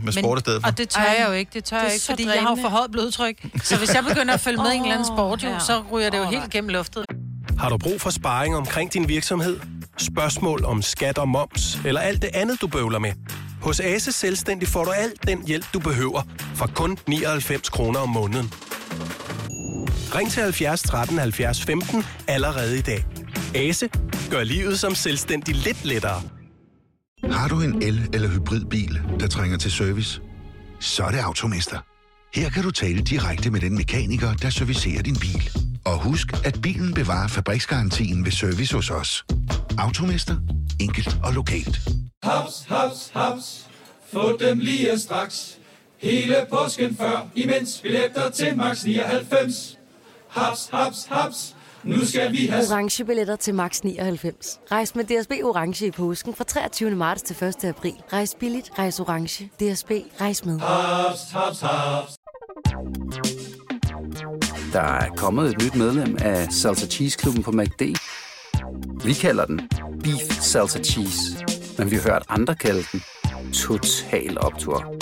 [0.03, 0.69] med, sport i stedet for.
[0.69, 2.45] Og det tør jeg jo ikke, det tør Det jeg ikke, fordi jeg har jo
[2.47, 2.63] drænende.
[2.63, 3.37] for højt blodtryk.
[3.63, 5.59] Så hvis jeg begynder at følge med i en eller anden sport, jo, ja.
[5.59, 7.05] så ryger det jo Åh, helt gennem luftet.
[7.59, 9.61] Har du brug for sparring omkring din virksomhed?
[9.99, 13.13] Spørgsmål om skat og moms, eller alt det andet, du bøvler med?
[13.63, 16.23] Hos Ase Selvstændig får du alt den hjælp, du behøver,
[16.55, 18.53] for kun 99 kroner om måneden.
[20.15, 23.05] Ring til 70 13 70 15 allerede i dag.
[23.55, 23.89] Ase
[24.31, 26.23] gør livet som selvstændig lidt lettere.
[27.31, 30.21] Har du en el- eller hybridbil, der trænger til service?
[30.81, 31.79] Så er det Automester.
[32.35, 35.51] Her kan du tale direkte med den mekaniker, der servicerer din bil.
[35.85, 39.25] Og husk, at bilen bevarer fabriksgarantien ved service hos os.
[39.79, 40.37] Automester.
[40.81, 41.79] Enkelt og lokalt.
[42.23, 43.67] Haps, haps, haps.
[44.13, 45.59] Få dem lige straks.
[45.99, 49.79] Hele påsken før, imens billetter til max 99.
[50.29, 51.55] Haps, haps, haps.
[51.85, 52.65] Nu skal vi have...
[52.71, 54.59] Orange billetter til max 99.
[54.73, 56.91] Rejs med DSB Orange i påsken fra 23.
[56.91, 57.65] marts til 1.
[57.65, 57.95] april.
[58.13, 59.45] Rejs billigt, rejs orange.
[59.45, 60.61] DSB, rejs med.
[60.61, 62.18] Haps, haps, haps.
[64.73, 67.83] Der er kommet et nyt medlem af Salsa Cheese Klubben på MACD.
[69.05, 69.61] Vi kalder den
[70.05, 71.45] Beef Salsa Cheese,
[71.79, 73.03] men vi har hørt andre kalde den
[73.53, 74.95] Total Optor.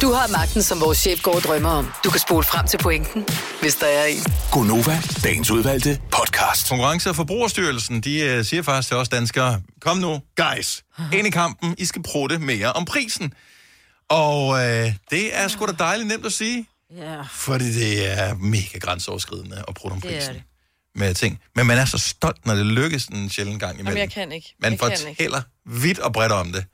[0.00, 1.86] Du har magten, som vores chef går og drømmer om.
[2.04, 3.26] Du kan spole frem til pointen,
[3.60, 4.22] hvis der er en.
[4.52, 6.68] Gonova, dagens udvalgte podcast.
[6.68, 10.82] Konkurrence- og Forbrugerstyrelsen, de uh, siger faktisk til os danskere, kom nu, guys,
[11.12, 13.32] ind i kampen, I skal prutte mere om prisen.
[14.08, 14.58] Og uh,
[15.10, 17.22] det er sgu da dejligt nemt at sige, Ja.
[17.32, 20.42] fordi det er mega grænseoverskridende at prutte om Det er prisen det.
[20.94, 21.40] med ting.
[21.56, 23.86] Men man er så stolt, når det lykkes en sjældent gang imellem.
[23.96, 24.54] Jamen, jeg kan ikke.
[24.62, 25.06] Man jeg kan ikke.
[25.08, 26.64] fortæller vidt og bredt om det.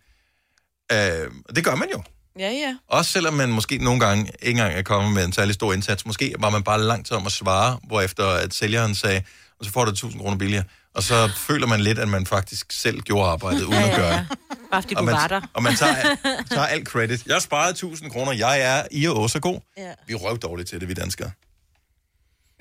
[0.92, 2.02] Uh, det gør man jo.
[2.38, 2.76] Ja, ja.
[2.88, 6.06] Også selvom man måske nogle gange ikke engang er kommet med en særlig stor indsats.
[6.06, 9.22] Måske var man bare langt om at svare, hvorefter at sælgeren sagde,
[9.58, 10.64] og så får du 1000 kroner billigere.
[10.98, 14.38] Og så føler man lidt, at man faktisk selv gjorde arbejdet, uden at gøre det.
[14.70, 15.40] Bare fordi Og du man, var der.
[15.52, 16.16] og man tager,
[16.50, 17.26] tager alt credit.
[17.26, 18.32] Jeg sparede 1000 kroner.
[18.32, 19.60] Jeg er i og også god.
[19.76, 19.92] Ja.
[20.06, 21.30] Vi er røv dårligt til det, vi danskere.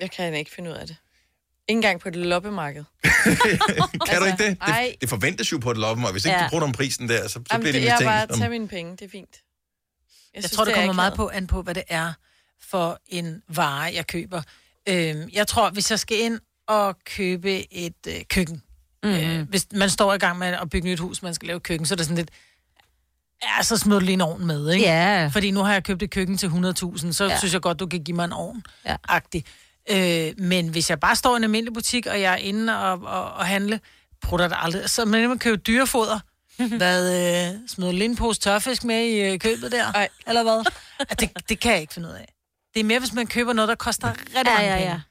[0.00, 0.96] Jeg kan ikke finde ud af det.
[1.68, 2.84] Ikke engang på et loppemarked.
[3.04, 3.10] Kan
[4.08, 4.56] altså, du ikke det?
[4.60, 4.88] ej.
[4.90, 5.00] det?
[5.00, 6.44] Det forventes jo på et loppe, og hvis ikke Ja.
[6.44, 8.04] du bruger om prisen der, så, så Jamen, bliver det det, jeg mistænkt.
[8.10, 9.36] bare som- tage mine penge, det er fint.
[10.34, 12.12] Jeg, synes, tror, det det er kommer meget på, an på, hvad det er
[12.70, 14.42] for en vare, jeg køber.
[14.88, 18.62] Øhm, jeg tror, hvis jeg skal ind og købe et øh, køkken,
[19.02, 19.10] mm.
[19.10, 21.86] øh, hvis man står i gang med at bygge et hus, man skal lave køkken,
[21.86, 22.30] så er det sådan lidt,
[23.42, 24.84] ja, så smider du lige en ovn med, ikke?
[24.86, 25.26] Ja.
[25.32, 27.30] Fordi nu har jeg købt et køkken til 100.000, så Ja.
[27.30, 27.38] ja.
[27.38, 28.62] synes jeg godt, du kan give mig en ovn.
[28.86, 28.96] Ja.
[29.08, 29.44] Agtig.
[29.90, 32.92] Øh, men hvis jeg bare står i en almindelig butik, og jeg er inde og,
[33.02, 33.80] og, og handle,
[34.22, 34.90] prutter det aldrig.
[34.90, 36.20] Så man kan købe dyrefoder.
[36.78, 37.00] Hvad,
[37.52, 39.92] øh, smider du lige en pose tørfisk med i øh, købet der?
[39.92, 40.08] Ej.
[40.26, 40.64] Eller hvad?
[41.00, 42.28] At det, det kan jeg ikke finde ud af.
[42.74, 45.02] Det er mere, hvis man køber noget, der koster rigtig Ja, mange ja, penge.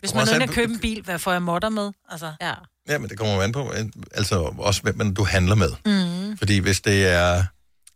[0.00, 1.90] Hvis man er på- købe en bil, hvad får jeg modder med?
[2.10, 2.32] Altså.
[2.40, 2.52] Ja.
[2.88, 3.84] Ja, men det kommer jo an på, øh,
[4.14, 5.70] altså også hvem man, du handler med.
[5.86, 6.38] Mm.
[6.38, 7.44] Fordi hvis det er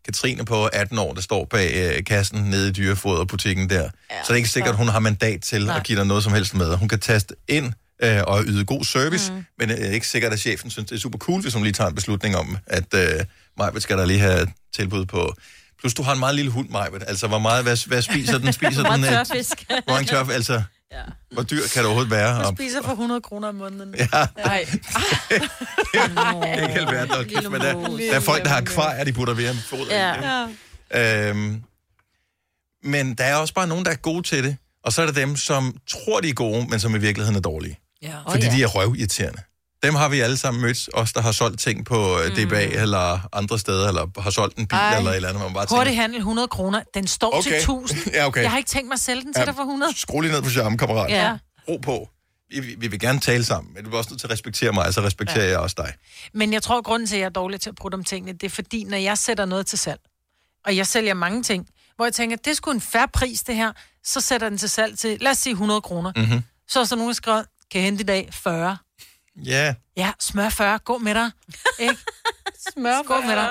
[0.04, 4.16] Katrine på 18 år, der står bag øh, kassen nede i dyrefoderbutikken der, ja, så
[4.22, 5.76] er det ikke sikkert, at hun har mandat til Nej.
[5.76, 6.76] at give dig noget som helst med.
[6.76, 7.72] Hun kan taste ind
[8.02, 9.44] øh, og yde god service, mm.
[9.58, 11.72] men det er ikke sikkert, at chefen synes, det er super cool, hvis hun lige
[11.72, 13.10] tager en beslutning om, at øh,
[13.58, 14.46] Majbet skal der lige have
[14.76, 15.34] tilbud på...
[15.80, 17.02] Plus, du har en meget lille hund, Majbet.
[17.06, 18.52] Altså, hvor meget, hvad, hvad spiser den?
[18.58, 19.64] Spiser den øh, tørfisk.
[19.68, 20.62] Hvor mange tørf, altså...
[20.92, 21.02] Ja.
[21.32, 22.36] Hvor dyr kan det overhovedet være?
[22.36, 23.94] Jeg Og, spiser for 100 kroner om måneden.
[23.98, 24.58] ja, Nej.
[26.62, 29.54] ikke helt værd, kæft, men der, der er folk, der har kvar, de putter ved
[29.54, 29.90] foder.
[29.90, 29.94] i.
[29.94, 30.46] Ja.
[30.94, 31.28] ja.
[31.30, 31.62] Øhm,
[32.82, 34.56] men der er også bare nogen, der er gode til det.
[34.84, 37.40] Og så er der dem, som tror, de er gode, men som i virkeligheden er
[37.40, 37.78] dårlige.
[38.02, 38.14] Ja.
[38.28, 39.42] Fordi de er røvirriterende.
[39.82, 42.34] Dem har vi alle sammen mødt, os der har solgt ting på mm.
[42.46, 44.96] DBA eller andre steder, eller har solgt en bil Ej.
[44.96, 46.82] eller et eller andet, man bare Hurtig tænker, handel 100 kroner.
[46.94, 47.42] Den står Okay.
[47.50, 48.00] til 1000.
[48.12, 48.42] Ja, okay.
[48.42, 49.44] Jeg har ikke tænkt mig at sælge den til Ja.
[49.46, 49.92] dig for 100.
[49.96, 51.10] skru lige ned på charme, kammerat.
[51.10, 51.38] Ja.
[51.68, 52.08] Ro på.
[52.50, 54.72] Vi, vi, vi vil gerne tale sammen, men du er også nødt til at respektere
[54.72, 55.50] mig, så respekterer ja.
[55.50, 55.92] jeg også dig.
[56.34, 58.32] Men jeg tror, at grunden til, at jeg er dårlig til at bruge om tingene,
[58.32, 60.00] det er fordi, når jeg sætter noget til salg,
[60.66, 61.66] og jeg sælger mange ting,
[61.96, 63.72] hvor jeg tænker, det er sgu en færre pris, det her,
[64.04, 66.12] så sætter den til salg til, lad os sige 100 kroner.
[66.16, 66.42] Mm-hmm.
[66.68, 68.76] Så er der nogen, der skriver, kan jeg hente i dag 40.
[69.44, 71.30] Ja, Ja, smør 40, gå med dig.
[71.78, 71.96] Ikke?
[72.72, 73.48] Smør Gå med dig.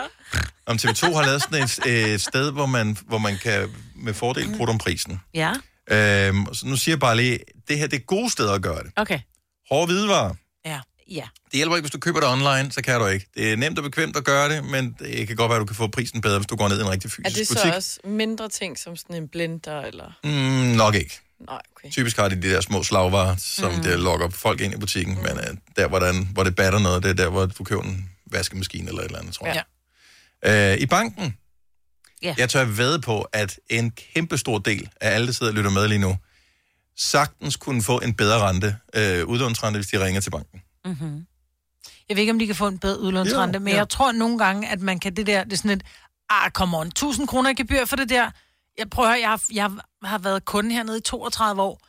[0.66, 4.56] om TV2 har lavet sådan et, et sted, hvor man, hvor man kan med fordel
[4.58, 5.22] bruge om prisen.
[5.34, 5.54] Ja.
[5.92, 8.84] Øhm, så nu siger jeg bare lige, det her det er gode steder at gøre
[8.84, 8.92] det.
[8.96, 9.20] Okay.
[9.70, 10.34] Hårde hvidevarer.
[10.66, 10.80] Ja.
[11.12, 11.28] Ja.
[11.46, 13.26] Det hjælper ikke, hvis du køber det online, så kan du ikke.
[13.36, 15.66] Det er nemt og bekvemt at gøre det, men det kan godt være, at du
[15.66, 17.54] kan få prisen bedre, hvis du går ned i en rigtig Er fysisk det så
[17.54, 17.74] butik.
[17.76, 20.12] også mindre ting, som sådan en blender, eller...
[20.24, 20.30] Mm,
[20.78, 21.20] nok ikke.
[21.48, 21.90] Nej, okay.
[21.92, 23.82] Typisk har de de der små slagvarer, som Mm.
[23.84, 25.22] der lokker folk ind i butikken, mm.
[25.22, 27.84] men uh, der, hvor, der, hvor det batter noget, det er der, hvor du køber
[27.84, 29.64] en vaskemaskine eller et eller andet, tror jeg.
[30.44, 30.74] Ja.
[30.76, 31.36] Uh, I banken,
[32.22, 32.36] Ja.
[32.38, 35.72] jeg tør ved på, at en kæmpe stor del af alle, der sidder og lytter
[35.72, 36.18] med lige nu,
[36.98, 40.62] sagtens kunne få en bedre rente, uh, udlånsrente, hvis de ringer til banken.
[40.86, 41.26] Mm-hmm.
[42.10, 43.78] Jeg ved ikke, om de kan få en bedre udlånsrente, Jo, men ja.
[43.78, 45.84] jeg tror nogle gange, at man kan det der, det er sådan et,
[46.30, 48.32] ah, come on, 1000 kroner i gebyr for det der.
[48.78, 49.86] Jeg prøver, jeg har, jeg har
[50.22, 51.82] været kunde hernede i 32 år,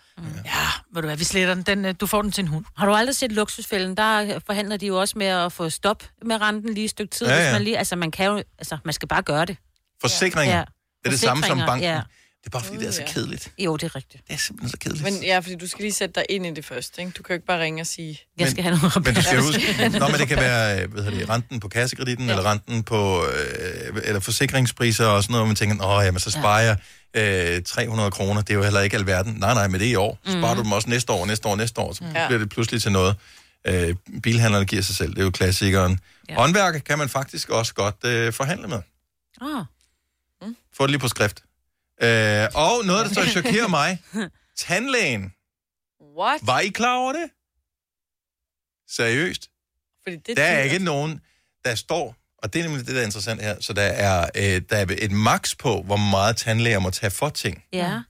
[0.44, 0.52] Ja,
[0.94, 1.62] ved du hvad, vi sletter den.
[1.62, 2.64] den øh, du får den til en hund.
[2.76, 3.96] Har du aldrig set luksusfælden?
[3.96, 7.26] Der forhandler de jo også med at få stop med renten lige et stykke tid.
[7.26, 7.46] Ja, Ja, ja.
[7.46, 7.52] ja.
[7.52, 9.56] Man lige, altså, man kan jo, altså, man skal bare gøre det.
[10.00, 10.56] Forsikringer.
[10.56, 10.60] Ja.
[10.60, 11.82] Det er det samme som banken.
[11.82, 12.00] ja.
[12.40, 13.52] Det er bare fordi, det er så kedeligt.
[13.58, 14.22] Jo, det er rigtigt.
[14.28, 15.04] Det er simpelthen så kedeligt.
[15.04, 17.10] Men ja, fordi du skal lige sætte dig ind i det først, ikke?
[17.10, 18.20] Du kan jo ikke bare ringe og sige...
[18.38, 21.02] Jeg skal have noget Men du skal huske, Nå, men det kan være øh, hvad
[21.02, 22.32] hedder det, renten på kassekreditten, ja.
[22.32, 26.30] eller renten på øh, eller forsikringspriser og sådan noget, hvor man tænker, åh, jamen, så
[26.30, 26.76] sparer jeg
[27.14, 29.32] øh, 300 kroner, det er jo heller ikke alverden.
[29.34, 30.18] Nej, nej, men det er i år.
[30.24, 30.56] Så sparer Mhm.
[30.56, 32.26] du dem også næste år, næste år, næste år, så Ja.
[32.26, 33.16] bliver det pludselig til noget.
[33.66, 36.00] Øh, bilhandlerne giver sig selv, det er jo klassikeren.
[36.28, 36.34] Ja.
[36.34, 38.80] Håndværker kan man faktisk også godt øh, forhandle med.
[39.40, 39.64] Ah.
[40.72, 41.42] Få det lige på skrift.
[42.02, 44.02] Øh, og noget, der så chokerer mig,
[44.56, 45.32] tandlægen.
[46.18, 46.40] What?
[46.42, 47.30] Var I klar over det?
[48.88, 49.50] Seriøst?
[50.02, 51.20] Fordi det Der er ikke nogen,
[51.64, 54.62] der står, og det er nemlig det, der er interessant her, så der er, øh,
[54.70, 57.62] der er et max på, hvor meget tandlæger må tage for ting.
[57.72, 58.00] Ja.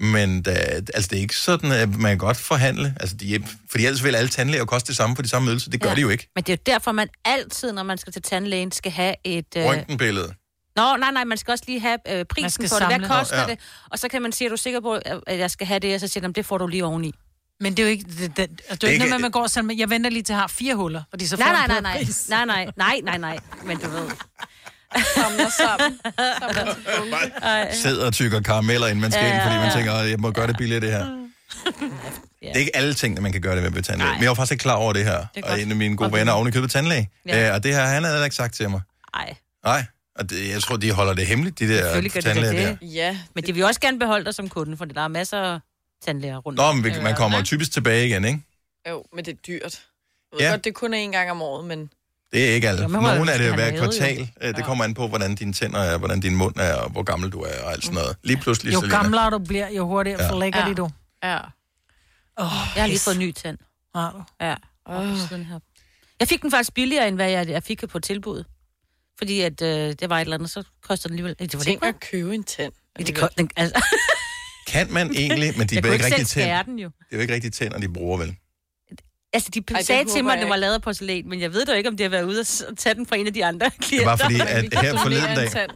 [0.00, 0.52] Men der,
[0.94, 2.94] altså, det er ikke sådan, at man kan godt forhandle.
[3.00, 5.70] Altså, de, fordi ellers vil alle tandlæger koste det samme for de samme ydelser.
[5.70, 5.94] Det gør ja.
[5.94, 6.28] de jo ikke.
[6.34, 9.56] Men det er jo derfor, man altid, når man skal til tandlægen, skal have et...
[9.56, 9.64] Øh...
[9.64, 10.34] Røntgenbillede.
[10.76, 12.86] Nå, nej, nej, man skal også lige have øh, prisen for det.
[12.86, 13.48] Hvad koster Nå, ja.
[13.48, 13.58] det?
[13.90, 14.92] Og så kan man sige, er du sikker på,
[15.26, 15.94] at jeg skal have det?
[15.94, 17.14] Og så siger de, det får du lige oveni.
[17.60, 18.04] Men det er jo ikke...
[18.04, 20.10] Det, det, det, det er jo ikke noget med, at man går sådan, jeg venter
[20.10, 21.96] lige til, at jeg har fire huller, fordi så får Nej, nej, nej, nej.
[22.04, 22.28] pris.
[22.28, 23.38] Nej, nej, nej, nej, nej.
[23.64, 24.10] Men du ved.
[25.14, 26.00] Samler sammen.
[26.38, 27.72] Samler.
[27.72, 29.74] Sidder og tykker karameller, inden man skal Ja, ind, fordi ja, man ja.
[29.74, 31.06] tænker, "Åh, jeg må gøre det billigere, det her.
[32.40, 34.12] Det er ikke alle tingene, man kan gøre det med ved tandlæge.
[34.12, 35.12] Men jeg var faktisk ikke klar over det her.
[35.36, 36.18] er og en af mine gode Okay.
[36.18, 37.10] venner oven i købet tandlæge.
[37.26, 37.46] Ja.
[37.46, 37.54] Ja.
[37.54, 38.80] og det her, han havde heller ikke sagt til mig.
[39.16, 39.34] Nej,
[39.64, 39.84] Nej,
[40.18, 42.76] og det, jeg tror, de holder det hemmeligt, de der det tandlæger da der.
[42.80, 42.94] det.
[42.94, 43.18] Ja.
[43.34, 45.58] Men de vil også gerne beholde dig som kunde, for der er masser af
[46.04, 46.56] tandlæger rundt.
[46.56, 48.40] Nå, men vi- man kommer jo typisk tilbage igen, ikke?
[48.88, 49.62] Jo, men det er dyrt.
[49.62, 49.70] Jeg
[50.32, 50.44] ved Ja.
[50.46, 50.50] ja.
[50.50, 51.90] godt, det kun er én gang om året, men...
[52.32, 52.86] Det er ikke alle.
[52.86, 53.80] Hvor Nogle er det hver lave, jo?
[53.80, 54.30] kvartal.
[54.40, 57.02] Øh, Det kommer an på, hvordan dine tænder er, hvordan din mund er, og hvor
[57.02, 58.16] gammel du er, og alt sådan noget.
[58.22, 60.24] Lige pludselig, Jo gamlere du bliver, jo hurtigere Ja.
[60.26, 60.30] ja.
[60.32, 60.68] forlægger Ja.
[60.68, 60.90] de du.
[61.22, 61.36] Ja.
[62.36, 63.58] Oh, Jeg har lige fået en ny tand.
[63.94, 64.44] Har du?
[64.44, 64.54] Ja.
[64.86, 65.18] Oh.
[66.20, 68.44] Jeg fik den faktisk billigere, end hvad jeg, jeg fik på tilbud.
[69.18, 69.68] Fordi at, øh,
[70.00, 71.30] det var et eller andet, så koster den alligevel...
[71.38, 72.72] Det var det Tænk ikke, at købe en tand.
[72.98, 73.84] Ja, det, den, altså,
[74.70, 76.62] Kan man egentlig, men de er ikke rigtig tænder.
[76.62, 76.88] den jo.
[76.98, 78.34] Det er jo ikke rigtig tænder, de bruger, vel?
[79.32, 81.52] Altså, de Ej, det sagde til mig, at det var lavet af porcelæn, men jeg
[81.52, 83.34] ved da ikke, om det har været ude og s- tage den fra en af
[83.34, 84.06] de andre klienter.
[84.06, 85.66] bare fordi, at her forleden en dag-.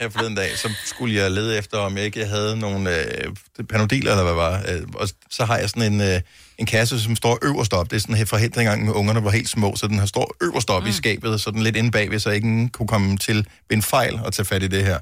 [0.00, 3.34] Her forleden dag, så skulle jeg lede efter, om jeg ikke havde nogle øh,
[3.68, 4.64] panodiler, eller hvad var.
[4.68, 6.20] Øh, og så har jeg sådan en, øh,
[6.58, 7.90] en kasse, som står øverst op.
[7.90, 10.06] Det er sådan her fra helt dengang, med ungerne var helt små, så den har
[10.06, 10.88] står øverst op mm.
[10.88, 13.36] i skabet, så den lidt inde bagved, så ingen kunne komme til
[13.68, 14.98] ved en fejl og tage fat i det her.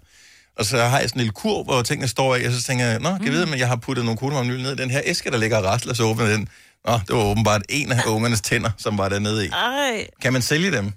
[0.58, 2.84] Og så har jeg sådan en lille kur, hvor tingene står i, og så tænker
[2.84, 5.00] jeg, nå, kan jeg vide, men jeg har puttet nogle kuglemamnyl ned i den her
[5.04, 6.48] æske, der ligger og rasler, så åbner den.
[6.86, 9.48] Nå, det var åbenbart en af ungernes tænder, som var dernede i.
[9.48, 10.92] Ej, Kan man sælge dem?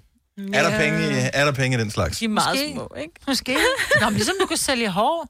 [0.52, 2.18] Er, der penge i, er der penge i den slags?
[2.18, 2.72] de er meget Måske.
[2.72, 3.12] små, ikke?
[3.26, 3.52] Måske.
[4.00, 5.28] Nå, men ligesom du kan sælge hår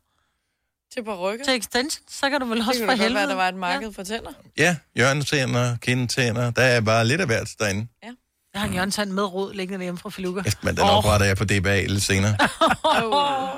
[0.95, 1.45] Til parykker.
[1.45, 3.15] til extension, så kan du vel Det også kunne for da godt helvede.
[3.21, 4.31] være, der var et marked for tænder.
[4.59, 7.87] Ja, hjørnetænder, kindtænder, der er bare lidt af hvert derinde.
[8.03, 10.43] Jeg har en hjørnetand med rod liggende hjemme fra Filuka.
[10.63, 12.37] Men den opretter jeg på DBA lidt senere.
[12.85, 13.49] Oh.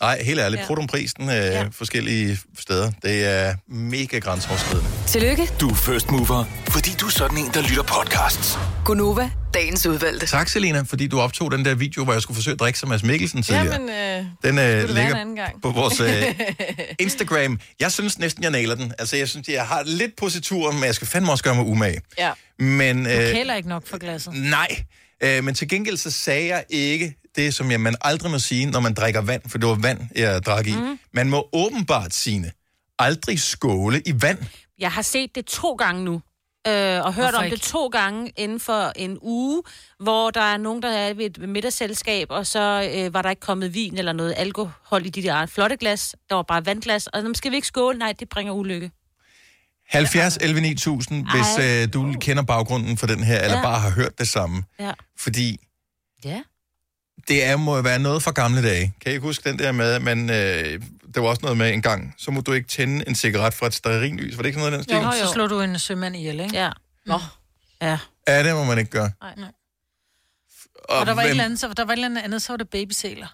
[0.00, 0.74] Nej, helt ærligt, Ja.
[0.80, 0.86] ja.
[0.86, 1.64] prisen øh, ja.
[1.72, 2.92] forskellige steder.
[3.02, 4.90] Det er mega grænseoverskridende.
[5.06, 8.58] Tillykke, Du er first mover, fordi du er sådan en, der lytter podcasts.
[8.84, 10.26] Gunova, dagens udvalgte.
[10.26, 12.88] Tak, Selina, fordi du optog den der video, hvor jeg skulle forsøge at drikke som
[12.88, 13.72] Mads Mikkelsen tidligere.
[13.72, 15.62] Jamen, øh, Den øh, en ligger anden gang.
[15.62, 16.22] på vores øh,
[16.98, 17.60] Instagram.
[17.80, 18.92] Jeg synes næsten, jeg nailer den.
[18.98, 22.00] Altså, jeg synes, jeg har lidt positur, men jeg skal fandme også gøre mig umage.
[22.18, 22.30] Ja.
[22.58, 24.32] Men, Du øh, kælder ikke nok for glasset.
[24.34, 24.68] nej,
[25.20, 28.66] øh, men til gengæld så sagde jeg ikke det, som jeg, man aldrig må sige,
[28.66, 30.74] når man drikker vand, for det var vand, jeg drak i.
[30.74, 30.98] Mm.
[31.12, 32.52] Man må åbenbart, sine
[32.98, 34.38] aldrig skåle i vand.
[34.78, 36.22] Jeg har set det to gange nu.
[36.66, 37.56] Øh, og hørt Hvorfor om ikke?
[37.56, 39.62] det to gange inden for en uge,
[40.00, 43.40] hvor der er nogen, der er ved et middagsselskab, og så øh, var der ikke
[43.40, 46.14] kommet vin eller noget alkohol i de der flotte glas.
[46.28, 47.98] Der var bare vandglas, og dem skal vi ikke skåle.
[47.98, 48.90] Nej, det bringer ulykke.
[49.88, 53.62] 70 11 9000, hvis øh, du kender baggrunden for den her, eller Ja.
[53.62, 54.62] bare har hørt det samme.
[54.80, 54.92] Ja.
[55.18, 55.56] Fordi
[56.24, 56.40] Ja.
[57.28, 58.94] Det er, må jo være noget fra gamle dage.
[59.00, 60.82] Kan I ikke huske den der med, at man, øh,
[61.14, 63.66] der var også noget med en gang, så må du ikke tænde en cigaret fra
[63.66, 64.36] et stearinlys.
[64.36, 65.26] Var det ikke sådan noget i den Jo, stil?
[65.26, 66.56] så slår du en sømand ihjel, ikke?
[66.56, 66.70] Ja.
[67.06, 67.20] Nå.
[67.82, 67.98] Ja.
[68.28, 69.10] Ja, det må man ikke gøre.
[69.22, 69.50] Nej, nej.
[70.84, 72.52] Og der var, et hvem- eller andet, så, der var et eller andet andet, så
[72.52, 73.26] var det babysæler.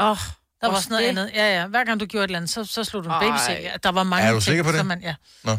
[0.00, 0.16] Åh, oh,
[0.60, 1.30] Der var sådan noget andet.
[1.34, 1.66] Ja, ja.
[1.66, 3.20] Hver gang du gjorde et eller andet, så, så slog du en Ej.
[3.20, 3.70] babysæl.
[3.82, 4.78] Der var mange Er du ting, sikker på det?
[4.78, 5.14] som Man, ja.
[5.44, 5.56] Nå.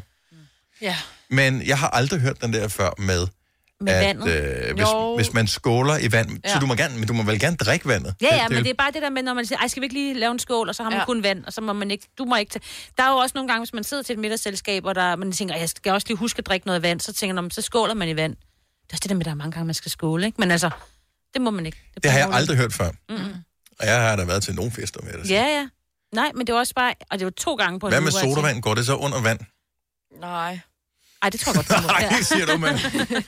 [0.81, 0.97] ja.
[1.29, 3.27] Men jeg har aldrig hørt den der før med,
[3.81, 4.67] Med at vandet?
[4.67, 5.15] øh, hvis, Jo.
[5.15, 6.53] hvis man skåler i vand, ja.
[6.53, 8.15] så du må, gerne, men du må vel gerne drikke vandet?
[8.21, 9.81] Ja, ja, det, men det er bare det der med, når man siger, ej, skal
[9.81, 11.05] vi ikke lige lave en skål, og så har man Ja.
[11.05, 12.63] kun vand, og så må man ikke, du må ikke tage.
[12.97, 15.31] Der er jo også nogle gange, hvis man sidder til et middagsselskab, og der, man
[15.31, 17.93] tænker, jeg skal også lige huske at drikke noget vand, så tænker man, så skåler
[17.93, 18.35] man i vand.
[18.35, 20.35] Det er også det der med, der er mange gange, man skal skåle, ikke?
[20.41, 20.69] Men altså,
[21.33, 21.91] det må man ikke.
[22.03, 22.89] det har jeg aldrig hørt før.
[23.09, 23.33] Mm-hmm.
[23.79, 25.29] Og jeg har da været til nogle fester med det.
[25.31, 25.67] Ja, ja.
[26.13, 28.11] Nej, men det var også bare, og det var to gange på en Hvad med
[28.11, 28.61] sodavand?
[28.61, 29.39] Går det så under vand?
[30.21, 30.59] Nej.
[31.25, 31.87] Ej, det tror jeg godt, du må.
[31.99, 32.73] Nej, det siger du, men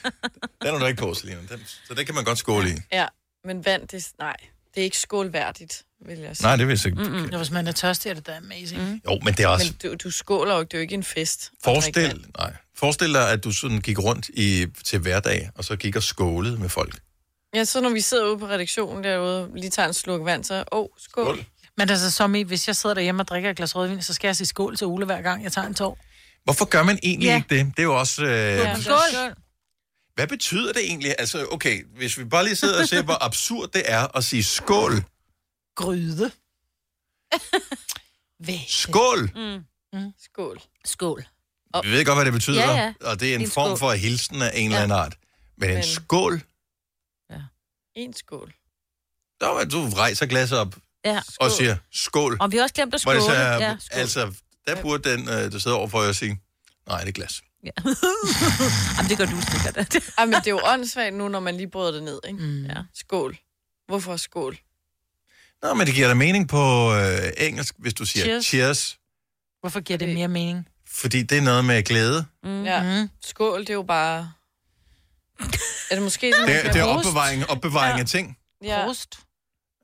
[0.61, 1.39] den er du ikke på, Selina.
[1.49, 2.73] Den, så det kan man godt skåle i.
[2.91, 3.05] Ja,
[3.45, 4.35] men vand, det, nej,
[4.75, 6.47] det er ikke skålværdigt, vil jeg sige.
[6.47, 7.03] Nej, det vil jeg ikke.
[7.03, 7.29] Mm-mm.
[7.31, 8.81] Ja, hvis man er tørstig, er det da amazing.
[8.81, 9.01] Mm.
[9.05, 9.73] Jo, men det er også...
[9.83, 11.51] Men du, du skåler jo ikke, det er jo ikke en fest.
[11.63, 12.53] Forestil, nej.
[12.75, 16.57] Forestil dig, at du sådan gik rundt i, til hverdag, og så gik og skålede
[16.57, 16.99] med folk.
[17.55, 20.63] Ja, så når vi sidder ude på redaktionen derude, lige tager en slurk vand, så,
[20.71, 21.25] åh, oh, skål.
[21.25, 21.45] skål.
[21.77, 24.27] Men altså, som i, hvis jeg sidder derhjemme og drikker et glas rødvin, så skal
[24.27, 25.99] jeg sige skål til Ole hver gang, jeg tager en tår.
[26.47, 27.35] Hvorfor gør man egentlig Ja.
[27.35, 27.65] ikke det?
[27.65, 28.23] Det er jo også...
[28.23, 28.81] Øh, Ja.
[28.81, 29.35] Skål!
[30.15, 31.15] Hvad betyder det egentlig?
[31.19, 34.43] Altså, okay, hvis vi bare lige sidder og ser, hvor absurd det er at sige
[34.43, 35.03] skål.
[35.75, 36.31] Gryde.
[38.67, 39.31] Skål!
[39.35, 39.63] Mm.
[39.99, 40.11] Mm.
[40.23, 40.59] Skål.
[40.85, 41.25] Skål.
[41.83, 42.61] Vi ved godt, hvad det betyder.
[42.61, 42.93] Ja, ja.
[43.01, 43.77] Og det er en, En form skål.
[43.77, 45.17] for hilsen af en eller anden art.
[45.57, 46.41] Men en Men- skål?
[47.95, 48.53] En skål.
[49.41, 50.75] Der var, du rejser glasset op
[51.05, 51.21] Ja.
[51.39, 52.37] og siger skål.
[52.39, 53.35] Og vi har også glemt at Hvor det skåle.
[53.35, 53.99] så er, Ja, skål.
[53.99, 54.33] altså,
[54.67, 56.39] der burde den, øh, der sidder overfor jer, sige,
[56.87, 57.41] nej, det er glas.
[58.97, 59.95] Jamen, det gør du sikkert.
[60.17, 62.39] Ej, men det er jo åndssvagt nu, når man lige bryder det ned, ikke?
[62.39, 62.65] Mm.
[62.65, 62.75] Ja.
[62.93, 63.37] Skål.
[63.87, 64.57] Hvorfor skål?
[65.63, 68.45] Nå, men det giver da mening på øh, engelsk, hvis du siger cheers.
[68.45, 68.97] Cheers.
[69.59, 70.67] Hvorfor giver det mere mening?
[70.89, 72.25] fordi det er noget med glæde.
[72.43, 72.63] Mm.
[72.63, 73.01] Ja.
[73.01, 73.09] Mm.
[73.23, 74.31] Skål, det er jo bare...
[75.91, 78.01] Er det måske sådan, Det, er- det er opbevaring, opbevaring ja.
[78.01, 78.37] af ting.
[78.63, 78.83] Ja.
[78.85, 79.19] Prost.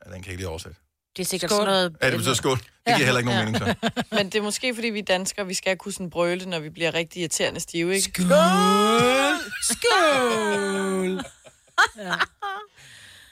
[0.05, 0.77] Ja, den kan jeg ikke lige oversætte.
[1.17, 1.59] Det er sikkert Skål.
[1.59, 1.95] sådan noget...
[2.01, 2.57] Ja, det betyder skål.
[2.57, 3.75] Det giver heller ikke nogen mening, så.
[4.15, 6.69] Men det er måske, fordi vi er danskere, vi skal kunne sådan brøle, når vi
[6.69, 8.11] bliver rigtig irriterende stive, ikke?
[8.13, 9.39] Skål!
[9.63, 11.23] Skål!
[11.97, 12.15] ja.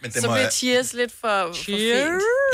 [0.01, 1.79] Men det Så må bliver jeg- cheers lidt for, for fint.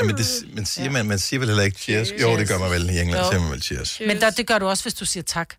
[0.00, 2.08] Jamen, det, man, siger, man, man siger vel heller ikke cheers.
[2.22, 3.30] Jo, det gør man vel i England, Jo.
[3.30, 4.00] siger man vel cheers.
[4.06, 5.54] Men der, det gør du også, hvis du siger tak.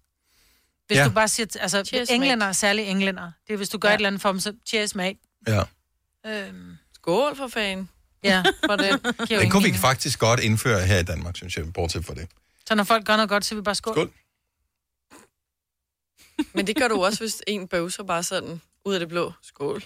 [0.88, 1.02] Hvis Ja.
[1.02, 1.08] ja.
[1.08, 3.94] du bare siger, altså Cheers, englænder, særligt englænder, det er, hvis du gør ja.
[3.96, 5.20] et eller andet for dem, så cheers, mate.
[5.48, 5.64] Ja.
[6.26, 7.90] Øhm, Skål for fanden.
[8.24, 9.00] Ja, For den.
[9.28, 12.28] giver Den kunne vi faktisk godt indføre her i Danmark, synes jeg, bortset fra det.
[12.68, 13.94] Så når folk gør noget godt, så vi bare skål.
[13.94, 14.12] Skål.
[16.54, 19.34] Men det gør du også, hvis en bøvser bare sådan ud af det blå.
[19.44, 19.84] Skål.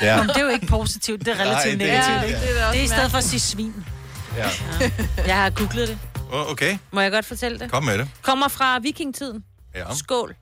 [0.00, 0.16] Ja.
[0.20, 2.16] Men det er jo ikke positivt, det er relativt Nej, det er- negativt.
[2.16, 2.22] ja.
[2.22, 2.40] ikke?
[2.54, 3.74] Det er det er i stedet for at sige svin.
[4.36, 4.48] Ja.
[5.26, 5.98] Jeg har googlet det.
[6.32, 7.70] Oh, okay, Må jeg godt fortælle det?
[7.70, 8.08] kom med det.
[8.22, 9.44] Kommer fra vikingtiden.
[9.74, 9.94] Ja.
[9.94, 10.36] Skål.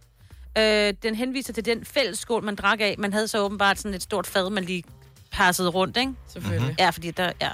[0.58, 2.94] Øh, den henviser til den fælles skål, man drak af.
[2.98, 4.84] Man havde så åbenbart sådan et stort fad, man lige
[5.32, 6.12] passede rundt, ikke?
[6.32, 6.66] Selvfølgelig.
[6.68, 6.76] Mhm.
[6.78, 7.24] Ja, fordi der...
[7.40, 7.48] Ja.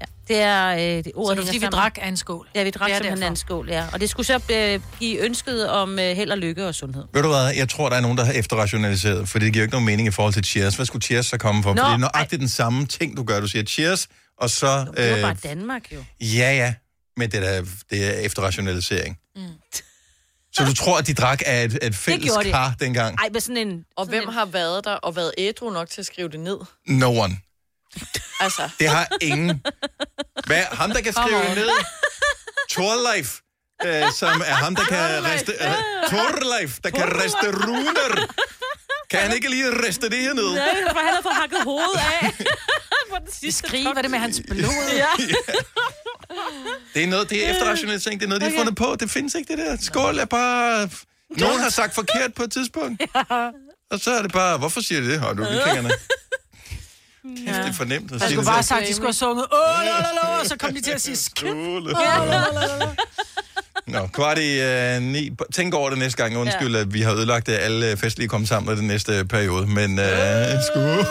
[0.00, 0.04] ja.
[0.28, 2.48] Det er øh, det Så ordet, det er fordi, vi drak af en skål.
[2.54, 3.84] Ja, vi drak Det er simpelthen af en skål, ja.
[3.92, 7.04] Og det skulle så øh, give ønsket om øh, held og lykke og sundhed.
[7.14, 9.64] Ved du hvad, jeg tror, der er nogen, der har efterrationaliseret, for det giver jo
[9.64, 10.76] ikke nogen mening i forhold til cheers.
[10.76, 11.74] Hvad skulle cheers så komme for?
[11.74, 13.40] Nå, for det er nøjagtigt den samme ting, du gør.
[13.40, 14.08] Du siger cheers,
[14.38, 14.66] og så...
[14.96, 16.04] Det var Øh, bare Danmark, jo.
[16.20, 16.74] ja, ja,
[17.16, 19.18] men det er, det er efterrationalisering.
[19.36, 19.42] Mm.
[20.60, 22.50] Så du tror, at de drak af et, et fælles gjorde de.
[22.50, 23.18] kar dengang?
[23.20, 23.84] Ej, med sådan en...
[23.96, 26.58] Og hvem har været der og været ædru nok til at skrive det ned?
[26.86, 27.38] No one.
[28.40, 29.62] Altså, Det har ingen.
[30.46, 31.70] Hvad, ham, der kan skrive det ned?
[32.70, 33.38] Torleif,
[33.84, 35.52] øh, som er ham, der kan reste...
[35.52, 35.74] Øh,
[36.10, 38.26] Torleif, der kan reste runer.
[39.10, 40.54] Kan han ikke lige reste det her ned?
[40.54, 42.30] Nej, for han har fået hakket hovedet af.
[43.10, 43.94] På den sidste Skriv, top.
[43.94, 44.60] hvad det med hans blod.
[44.96, 45.06] Ja.
[46.94, 48.96] Det er noget, det er efterrationalisering, det er noget, de har fundet på.
[49.00, 49.76] Det findes ikke, det der.
[49.80, 50.88] Skål er bare...
[51.30, 53.02] Nogen har sagt forkert på et tidspunkt.
[53.90, 55.20] Og så er det bare, hvorfor siger de det?
[55.20, 55.90] Har du vikingerne?
[57.46, 58.46] Kæft, det er fornemt at Jeg sige skulle det.
[58.46, 60.74] bare have sagt, at de skulle have sunget, åh, la, la, la, og så kom
[60.74, 61.18] de til at sige.
[61.42, 62.94] Ja, la, la, la, la.
[63.92, 65.30] Nå, kvart i uh, ni.
[65.52, 66.36] Tænk over det næste gang.
[66.36, 66.80] Undskyld, ja.
[66.80, 67.52] at vi har ødelagt det.
[67.52, 69.66] Alle festlige komme sammen i den næste periode.
[69.66, 70.04] Men uh,
[70.70, 71.06] skål.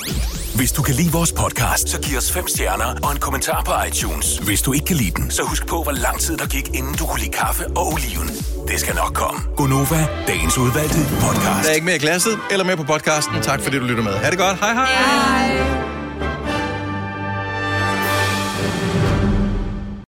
[0.58, 3.72] Hvis du kan lide vores podcast, så giv os fem stjerner og en kommentar på
[3.88, 4.38] iTunes.
[4.38, 6.94] Hvis du ikke kan lide den, så husk på, hvor lang tid der gik, inden
[6.94, 8.28] du kunne lide kaffe og oliven.
[8.68, 9.40] Det skal nok komme.
[9.56, 11.62] Gonova, dagens udvalgte podcast.
[11.64, 13.42] Der er ikke mere i glasset eller mere på podcasten.
[13.42, 14.12] Tak fordi du lytter med.
[14.12, 14.58] Ha' det godt.
[14.58, 14.86] Hej hej.
[14.86, 15.83] hej.